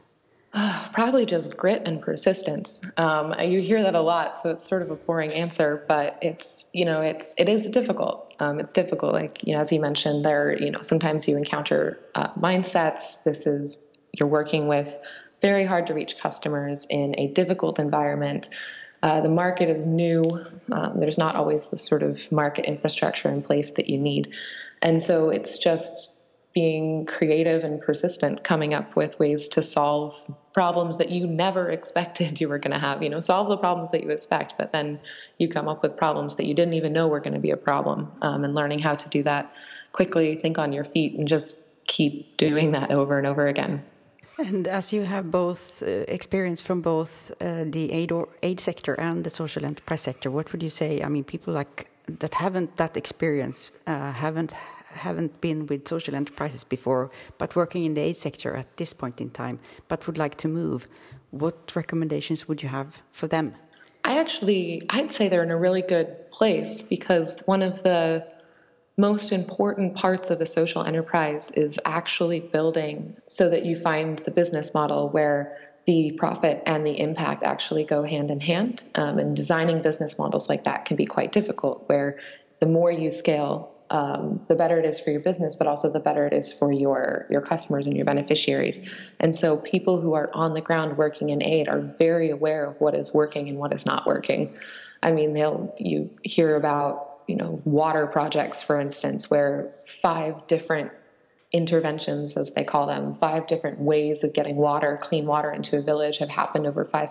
Probably 0.93 1.25
just 1.25 1.55
grit 1.55 1.83
and 1.85 2.01
persistence. 2.01 2.81
Um, 2.97 3.39
you 3.39 3.61
hear 3.61 3.83
that 3.83 3.93
a 3.93 4.01
lot, 4.01 4.37
so 4.37 4.49
it's 4.49 4.67
sort 4.67 4.81
of 4.81 4.89
a 4.89 4.95
boring 4.95 5.31
answer, 5.31 5.85
but 5.87 6.17
it's 6.21 6.65
you 6.73 6.85
know 6.85 7.01
it's 7.01 7.35
it 7.37 7.47
is 7.47 7.69
difficult. 7.69 8.33
Um, 8.39 8.59
it's 8.59 8.71
difficult, 8.71 9.13
like 9.13 9.45
you 9.45 9.53
know 9.53 9.61
as 9.61 9.71
you 9.71 9.79
mentioned, 9.79 10.25
there 10.25 10.57
you 10.59 10.71
know 10.71 10.81
sometimes 10.81 11.27
you 11.27 11.37
encounter 11.37 11.99
uh, 12.15 12.33
mindsets. 12.33 13.23
This 13.23 13.45
is 13.45 13.77
you're 14.11 14.27
working 14.27 14.67
with 14.67 14.95
very 15.41 15.65
hard 15.65 15.87
to 15.87 15.93
reach 15.93 16.17
customers 16.17 16.87
in 16.89 17.15
a 17.19 17.27
difficult 17.27 17.77
environment. 17.77 18.49
Uh, 19.03 19.21
the 19.21 19.29
market 19.29 19.69
is 19.69 19.85
new. 19.85 20.45
Um, 20.71 20.99
there's 20.99 21.17
not 21.17 21.35
always 21.35 21.67
the 21.67 21.77
sort 21.77 22.01
of 22.01 22.29
market 22.31 22.65
infrastructure 22.65 23.29
in 23.29 23.43
place 23.43 23.71
that 23.73 23.87
you 23.87 23.99
need, 23.99 24.33
and 24.81 25.01
so 25.01 25.29
it's 25.29 25.59
just 25.59 26.11
being 26.53 27.05
creative 27.05 27.63
and 27.63 27.79
persistent, 27.79 28.43
coming 28.43 28.73
up 28.73 28.95
with 28.95 29.17
ways 29.19 29.47
to 29.49 29.61
solve 29.61 30.15
problems 30.53 30.97
that 30.97 31.09
you 31.09 31.27
never 31.27 31.69
expected 31.69 32.41
you 32.41 32.49
were 32.49 32.57
going 32.57 32.73
to 32.73 32.79
have. 32.79 33.03
You 33.03 33.09
know, 33.09 33.19
solve 33.19 33.49
the 33.49 33.57
problems 33.57 33.91
that 33.91 34.03
you 34.03 34.09
expect, 34.09 34.55
but 34.57 34.71
then 34.71 34.99
you 35.37 35.47
come 35.47 35.67
up 35.67 35.83
with 35.83 35.95
problems 35.95 36.35
that 36.35 36.45
you 36.45 36.53
didn't 36.53 36.73
even 36.73 36.91
know 36.91 37.07
were 37.07 37.19
going 37.19 37.33
to 37.33 37.39
be 37.39 37.51
a 37.51 37.57
problem. 37.57 38.11
Um, 38.21 38.43
and 38.43 38.55
learning 38.55 38.79
how 38.79 38.95
to 38.95 39.09
do 39.09 39.21
that 39.23 39.53
quickly, 39.91 40.35
think 40.35 40.57
on 40.57 40.73
your 40.73 40.85
feet, 40.85 41.17
and 41.17 41.27
just 41.27 41.55
keep 41.85 42.37
doing 42.37 42.71
that 42.71 42.91
over 42.91 43.17
and 43.17 43.27
over 43.27 43.47
again. 43.47 43.83
And 44.37 44.67
as 44.67 44.93
you 44.93 45.03
have 45.03 45.31
both 45.31 45.83
uh, 45.83 45.85
experience 46.07 46.61
from 46.61 46.81
both 46.81 47.31
uh, 47.41 47.65
the 47.65 47.91
aid 47.91 48.11
or 48.11 48.29
aid 48.41 48.59
sector 48.59 48.93
and 48.93 49.23
the 49.23 49.29
social 49.29 49.65
enterprise 49.65 50.01
sector, 50.01 50.31
what 50.31 50.51
would 50.51 50.63
you 50.63 50.69
say? 50.69 51.03
I 51.03 51.09
mean, 51.09 51.25
people 51.25 51.53
like 51.53 51.89
that 52.07 52.35
haven't 52.35 52.77
that 52.77 52.95
experience, 52.95 53.71
uh, 53.85 54.13
haven't 54.13 54.53
haven't 54.91 55.41
been 55.41 55.65
with 55.67 55.87
social 55.87 56.15
enterprises 56.15 56.63
before, 56.63 57.11
but 57.37 57.55
working 57.55 57.85
in 57.85 57.93
the 57.93 58.01
aid 58.01 58.17
sector 58.17 58.55
at 58.55 58.77
this 58.77 58.93
point 58.93 59.21
in 59.21 59.29
time, 59.29 59.59
but 59.87 60.05
would 60.07 60.17
like 60.17 60.35
to 60.37 60.47
move, 60.47 60.87
what 61.31 61.75
recommendations 61.75 62.47
would 62.47 62.63
you 62.63 62.69
have 62.69 63.01
for 63.11 63.27
them? 63.27 63.55
I 64.03 64.17
actually, 64.17 64.81
I'd 64.89 65.13
say 65.13 65.29
they're 65.29 65.43
in 65.43 65.51
a 65.51 65.57
really 65.57 65.81
good 65.81 66.31
place 66.31 66.81
because 66.81 67.41
one 67.45 67.61
of 67.61 67.83
the 67.83 68.25
most 68.97 69.31
important 69.31 69.95
parts 69.95 70.29
of 70.29 70.41
a 70.41 70.45
social 70.45 70.83
enterprise 70.83 71.51
is 71.51 71.79
actually 71.85 72.39
building 72.41 73.15
so 73.27 73.49
that 73.49 73.65
you 73.65 73.79
find 73.79 74.19
the 74.19 74.31
business 74.31 74.73
model 74.73 75.09
where 75.09 75.57
the 75.85 76.11
profit 76.17 76.61
and 76.65 76.85
the 76.85 76.99
impact 76.99 77.43
actually 77.43 77.83
go 77.83 78.03
hand 78.03 78.29
in 78.29 78.39
hand. 78.39 78.85
Um, 78.95 79.17
and 79.17 79.35
designing 79.35 79.81
business 79.81 80.17
models 80.17 80.49
like 80.49 80.65
that 80.65 80.85
can 80.85 80.97
be 80.97 81.05
quite 81.05 81.31
difficult, 81.31 81.83
where 81.87 82.19
the 82.59 82.65
more 82.65 82.91
you 82.91 83.09
scale, 83.09 83.73
um, 83.91 84.41
the 84.47 84.55
better 84.55 84.79
it 84.79 84.85
is 84.85 84.99
for 84.99 85.09
your 85.11 85.19
business, 85.19 85.55
but 85.55 85.67
also 85.67 85.91
the 85.91 85.99
better 85.99 86.25
it 86.27 86.33
is 86.33 86.51
for 86.51 86.71
your 86.71 87.25
your 87.29 87.41
customers 87.41 87.87
and 87.87 87.95
your 87.95 88.05
beneficiaries. 88.05 88.79
And 89.19 89.35
so, 89.35 89.57
people 89.57 89.99
who 89.99 90.13
are 90.13 90.29
on 90.33 90.53
the 90.53 90.61
ground 90.61 90.97
working 90.97 91.29
in 91.29 91.43
aid 91.43 91.67
are 91.67 91.81
very 91.97 92.29
aware 92.29 92.65
of 92.65 92.79
what 92.79 92.95
is 92.95 93.13
working 93.13 93.49
and 93.49 93.57
what 93.57 93.73
is 93.73 93.85
not 93.85 94.05
working. 94.05 94.55
I 95.01 95.11
mean, 95.11 95.33
they'll 95.33 95.73
you 95.77 96.09
hear 96.23 96.55
about 96.55 97.21
you 97.27 97.35
know 97.35 97.61
water 97.65 98.05
projects, 98.07 98.61
for 98.61 98.79
instance, 98.79 99.29
where 99.29 99.73
five 99.85 100.47
different 100.47 100.91
interventions, 101.51 102.37
as 102.37 102.51
they 102.51 102.63
call 102.63 102.85
them, 102.85 103.15
five 103.15 103.47
different 103.47 103.79
ways 103.79 104.23
of 104.23 104.33
getting 104.33 104.55
water, 104.55 104.99
clean 105.01 105.25
water 105.25 105.51
into 105.51 105.77
a 105.77 105.81
village 105.81 106.19
have 106.19 106.29
happened 106.29 106.67
over 106.67 106.85
five 106.85 107.09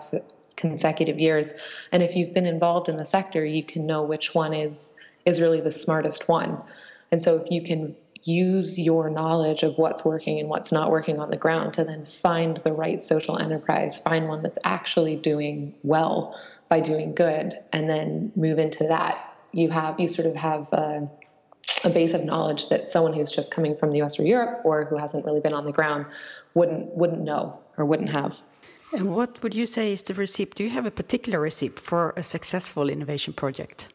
consecutive 0.55 1.19
years. 1.19 1.53
And 1.91 2.01
if 2.03 2.15
you've 2.15 2.33
been 2.33 2.45
involved 2.45 2.87
in 2.87 2.97
the 2.97 3.05
sector, 3.05 3.43
you 3.43 3.63
can 3.63 3.85
know 3.85 4.03
which 4.03 4.33
one 4.33 4.53
is 4.53 4.93
is 5.29 5.39
really 5.39 5.61
the 5.61 5.71
smartest 5.71 6.27
one. 6.27 6.61
And 7.11 7.21
so 7.21 7.37
if 7.37 7.51
you 7.51 7.63
can 7.63 7.95
use 8.23 8.77
your 8.77 9.09
knowledge 9.09 9.63
of 9.63 9.77
what's 9.77 10.03
working 10.03 10.39
and 10.39 10.49
what's 10.49 10.71
not 10.71 10.91
working 10.91 11.19
on 11.19 11.29
the 11.29 11.37
ground 11.37 11.73
to 11.75 11.83
then 11.83 12.05
find 12.05 12.57
the 12.63 12.73
right 12.73 13.01
social 13.01 13.37
enterprise, 13.37 13.99
find 13.99 14.27
one 14.27 14.43
that's 14.43 14.59
actually 14.63 15.15
doing 15.15 15.73
well 15.83 16.37
by 16.67 16.79
doing 16.79 17.15
good, 17.15 17.57
and 17.73 17.89
then 17.89 18.31
move 18.35 18.59
into 18.59 18.83
that, 18.83 19.33
you 19.51 19.69
have 19.71 19.99
you 19.99 20.07
sort 20.07 20.27
of 20.27 20.35
have 20.35 20.67
a, 20.71 21.09
a 21.83 21.89
base 21.89 22.13
of 22.13 22.23
knowledge 22.23 22.69
that 22.69 22.87
someone 22.87 23.13
who's 23.13 23.31
just 23.31 23.49
coming 23.49 23.75
from 23.75 23.89
the 23.89 24.01
US 24.03 24.19
or 24.19 24.23
Europe 24.23 24.61
or 24.63 24.85
who 24.85 24.97
hasn't 24.97 25.25
really 25.25 25.39
been 25.39 25.53
on 25.53 25.63
the 25.63 25.71
ground 25.71 26.05
wouldn't 26.53 26.93
wouldn't 26.95 27.21
know 27.21 27.59
or 27.77 27.85
wouldn't 27.85 28.09
have. 28.09 28.37
And 28.91 29.15
what 29.15 29.41
would 29.41 29.55
you 29.55 29.65
say 29.65 29.93
is 29.93 30.03
the 30.03 30.13
receipt? 30.13 30.55
Do 30.55 30.63
you 30.63 30.69
have 30.71 30.85
a 30.85 30.91
particular 30.91 31.39
receipt 31.39 31.79
for 31.79 32.13
a 32.15 32.23
successful 32.23 32.89
innovation 32.89 33.33
project? 33.33 33.89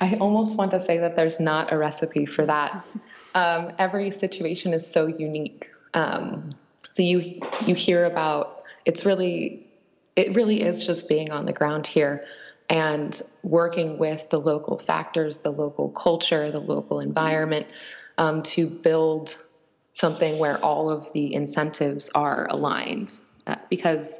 I 0.00 0.14
almost 0.14 0.56
want 0.56 0.70
to 0.70 0.82
say 0.82 0.98
that 0.98 1.14
there's 1.14 1.38
not 1.38 1.72
a 1.72 1.78
recipe 1.78 2.26
for 2.26 2.46
that. 2.46 2.84
Um, 3.32 3.70
every 3.78 4.10
situation 4.10 4.74
is 4.74 4.84
so 4.84 5.06
unique. 5.06 5.70
Um, 5.94 6.50
so 6.90 7.00
you 7.00 7.40
you 7.64 7.76
hear 7.76 8.06
about 8.06 8.64
it's 8.84 9.04
really 9.04 9.68
it 10.16 10.34
really 10.34 10.62
is 10.62 10.84
just 10.84 11.08
being 11.08 11.30
on 11.30 11.46
the 11.46 11.52
ground 11.52 11.86
here 11.86 12.24
and 12.68 13.22
working 13.44 13.98
with 13.98 14.28
the 14.30 14.40
local 14.40 14.78
factors, 14.78 15.38
the 15.38 15.52
local 15.52 15.90
culture, 15.90 16.50
the 16.50 16.58
local 16.58 16.98
environment 16.98 17.68
um, 18.18 18.42
to 18.42 18.68
build 18.68 19.38
something 19.92 20.40
where 20.40 20.58
all 20.58 20.90
of 20.90 21.06
the 21.12 21.32
incentives 21.32 22.10
are 22.16 22.48
aligned. 22.50 23.12
Uh, 23.46 23.54
because 23.68 24.18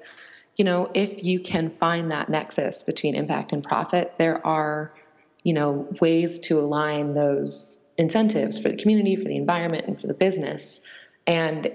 you 0.56 0.64
know 0.64 0.88
if 0.94 1.24
you 1.24 1.40
can 1.40 1.68
find 1.68 2.12
that 2.12 2.28
nexus 2.28 2.84
between 2.84 3.16
impact 3.16 3.52
and 3.52 3.64
profit, 3.64 4.14
there 4.18 4.46
are 4.46 4.92
you 5.42 5.54
know, 5.54 5.88
ways 6.00 6.38
to 6.40 6.58
align 6.58 7.14
those 7.14 7.78
incentives 7.96 8.58
for 8.58 8.68
the 8.68 8.76
community, 8.76 9.16
for 9.16 9.24
the 9.24 9.36
environment, 9.36 9.86
and 9.86 10.00
for 10.00 10.06
the 10.06 10.14
business. 10.14 10.80
And 11.26 11.72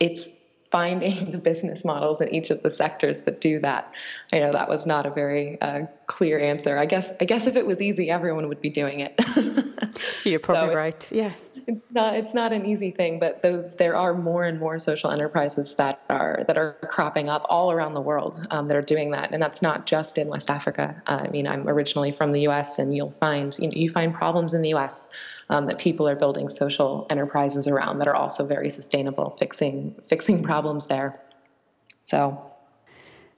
it's 0.00 0.26
finding 0.70 1.30
the 1.32 1.38
business 1.38 1.84
models 1.84 2.20
in 2.20 2.34
each 2.34 2.50
of 2.50 2.62
the 2.62 2.70
sectors 2.70 3.22
that 3.22 3.40
do 3.40 3.60
that. 3.60 3.92
I 4.32 4.40
know 4.40 4.52
that 4.52 4.68
was 4.68 4.86
not 4.86 5.06
a 5.06 5.10
very 5.10 5.60
uh, 5.60 5.86
clear 6.06 6.38
answer. 6.38 6.78
I 6.78 6.86
guess 6.86 7.10
I 7.20 7.24
guess 7.24 7.46
if 7.46 7.56
it 7.56 7.66
was 7.66 7.80
easy, 7.80 8.10
everyone 8.10 8.48
would 8.48 8.60
be 8.60 8.70
doing 8.70 9.00
it. 9.00 9.18
You're 10.24 10.40
probably 10.40 10.70
so 10.70 10.76
right. 10.76 11.08
Yeah 11.12 11.32
it's 11.66 11.90
not 11.90 12.14
it's 12.14 12.32
not 12.32 12.52
an 12.52 12.64
easy 12.64 12.92
thing, 12.92 13.18
but 13.18 13.42
those 13.42 13.74
there 13.74 13.96
are 13.96 14.14
more 14.14 14.44
and 14.44 14.60
more 14.60 14.78
social 14.78 15.10
enterprises 15.10 15.74
that 15.76 16.00
are 16.08 16.44
that 16.46 16.56
are 16.56 16.76
cropping 16.88 17.28
up 17.28 17.44
all 17.48 17.72
around 17.72 17.94
the 17.94 18.00
world 18.00 18.46
um, 18.50 18.68
that 18.68 18.76
are 18.76 18.82
doing 18.82 19.10
that, 19.10 19.32
and 19.32 19.42
that's 19.42 19.62
not 19.62 19.84
just 19.84 20.16
in 20.16 20.28
West 20.28 20.48
Africa. 20.48 21.02
Uh, 21.06 21.24
I 21.24 21.28
mean, 21.28 21.48
I'm 21.48 21.68
originally 21.68 22.12
from 22.12 22.30
the 22.30 22.42
U.S., 22.42 22.78
and 22.78 22.96
you'll 22.96 23.10
find 23.10 23.56
you, 23.58 23.66
know, 23.66 23.72
you 23.74 23.90
find 23.90 24.14
problems 24.14 24.54
in 24.54 24.62
the 24.62 24.68
U.S. 24.70 25.08
Um, 25.50 25.66
that 25.66 25.78
people 25.78 26.08
are 26.08 26.16
building 26.16 26.48
social 26.48 27.06
enterprises 27.10 27.66
around 27.66 27.98
that 27.98 28.08
are 28.08 28.14
also 28.14 28.46
very 28.46 28.70
sustainable, 28.70 29.36
fixing 29.38 29.96
fixing 30.08 30.42
problems 30.42 30.86
there. 30.86 31.20
So. 32.00 32.52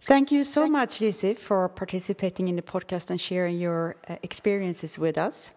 Thank 0.00 0.30
you 0.30 0.44
so 0.44 0.68
much, 0.68 1.00
Lucy, 1.00 1.34
for 1.34 1.68
participating 1.68 2.46
in 2.48 2.54
the 2.54 2.62
podcast 2.62 3.10
and 3.10 3.20
sharing 3.20 3.58
your 3.58 3.96
uh, 4.08 4.14
experiences 4.22 4.96
with 4.96 5.18
us. 5.18 5.50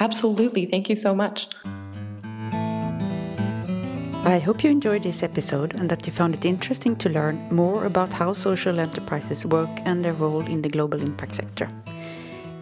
Absolutely. 0.00 0.66
Thank 0.66 0.88
you 0.88 0.96
so 0.96 1.14
much. 1.14 1.48
I 4.24 4.38
hope 4.38 4.62
you 4.62 4.70
enjoyed 4.70 5.02
this 5.02 5.24
episode 5.24 5.74
and 5.74 5.90
that 5.90 6.06
you 6.06 6.12
found 6.12 6.36
it 6.36 6.44
interesting 6.44 6.94
to 6.96 7.08
learn 7.08 7.48
more 7.50 7.86
about 7.86 8.12
how 8.12 8.32
social 8.32 8.78
enterprises 8.78 9.44
work 9.44 9.68
and 9.84 10.04
their 10.04 10.12
role 10.12 10.46
in 10.46 10.62
the 10.62 10.68
global 10.68 11.02
impact 11.02 11.34
sector. 11.34 11.68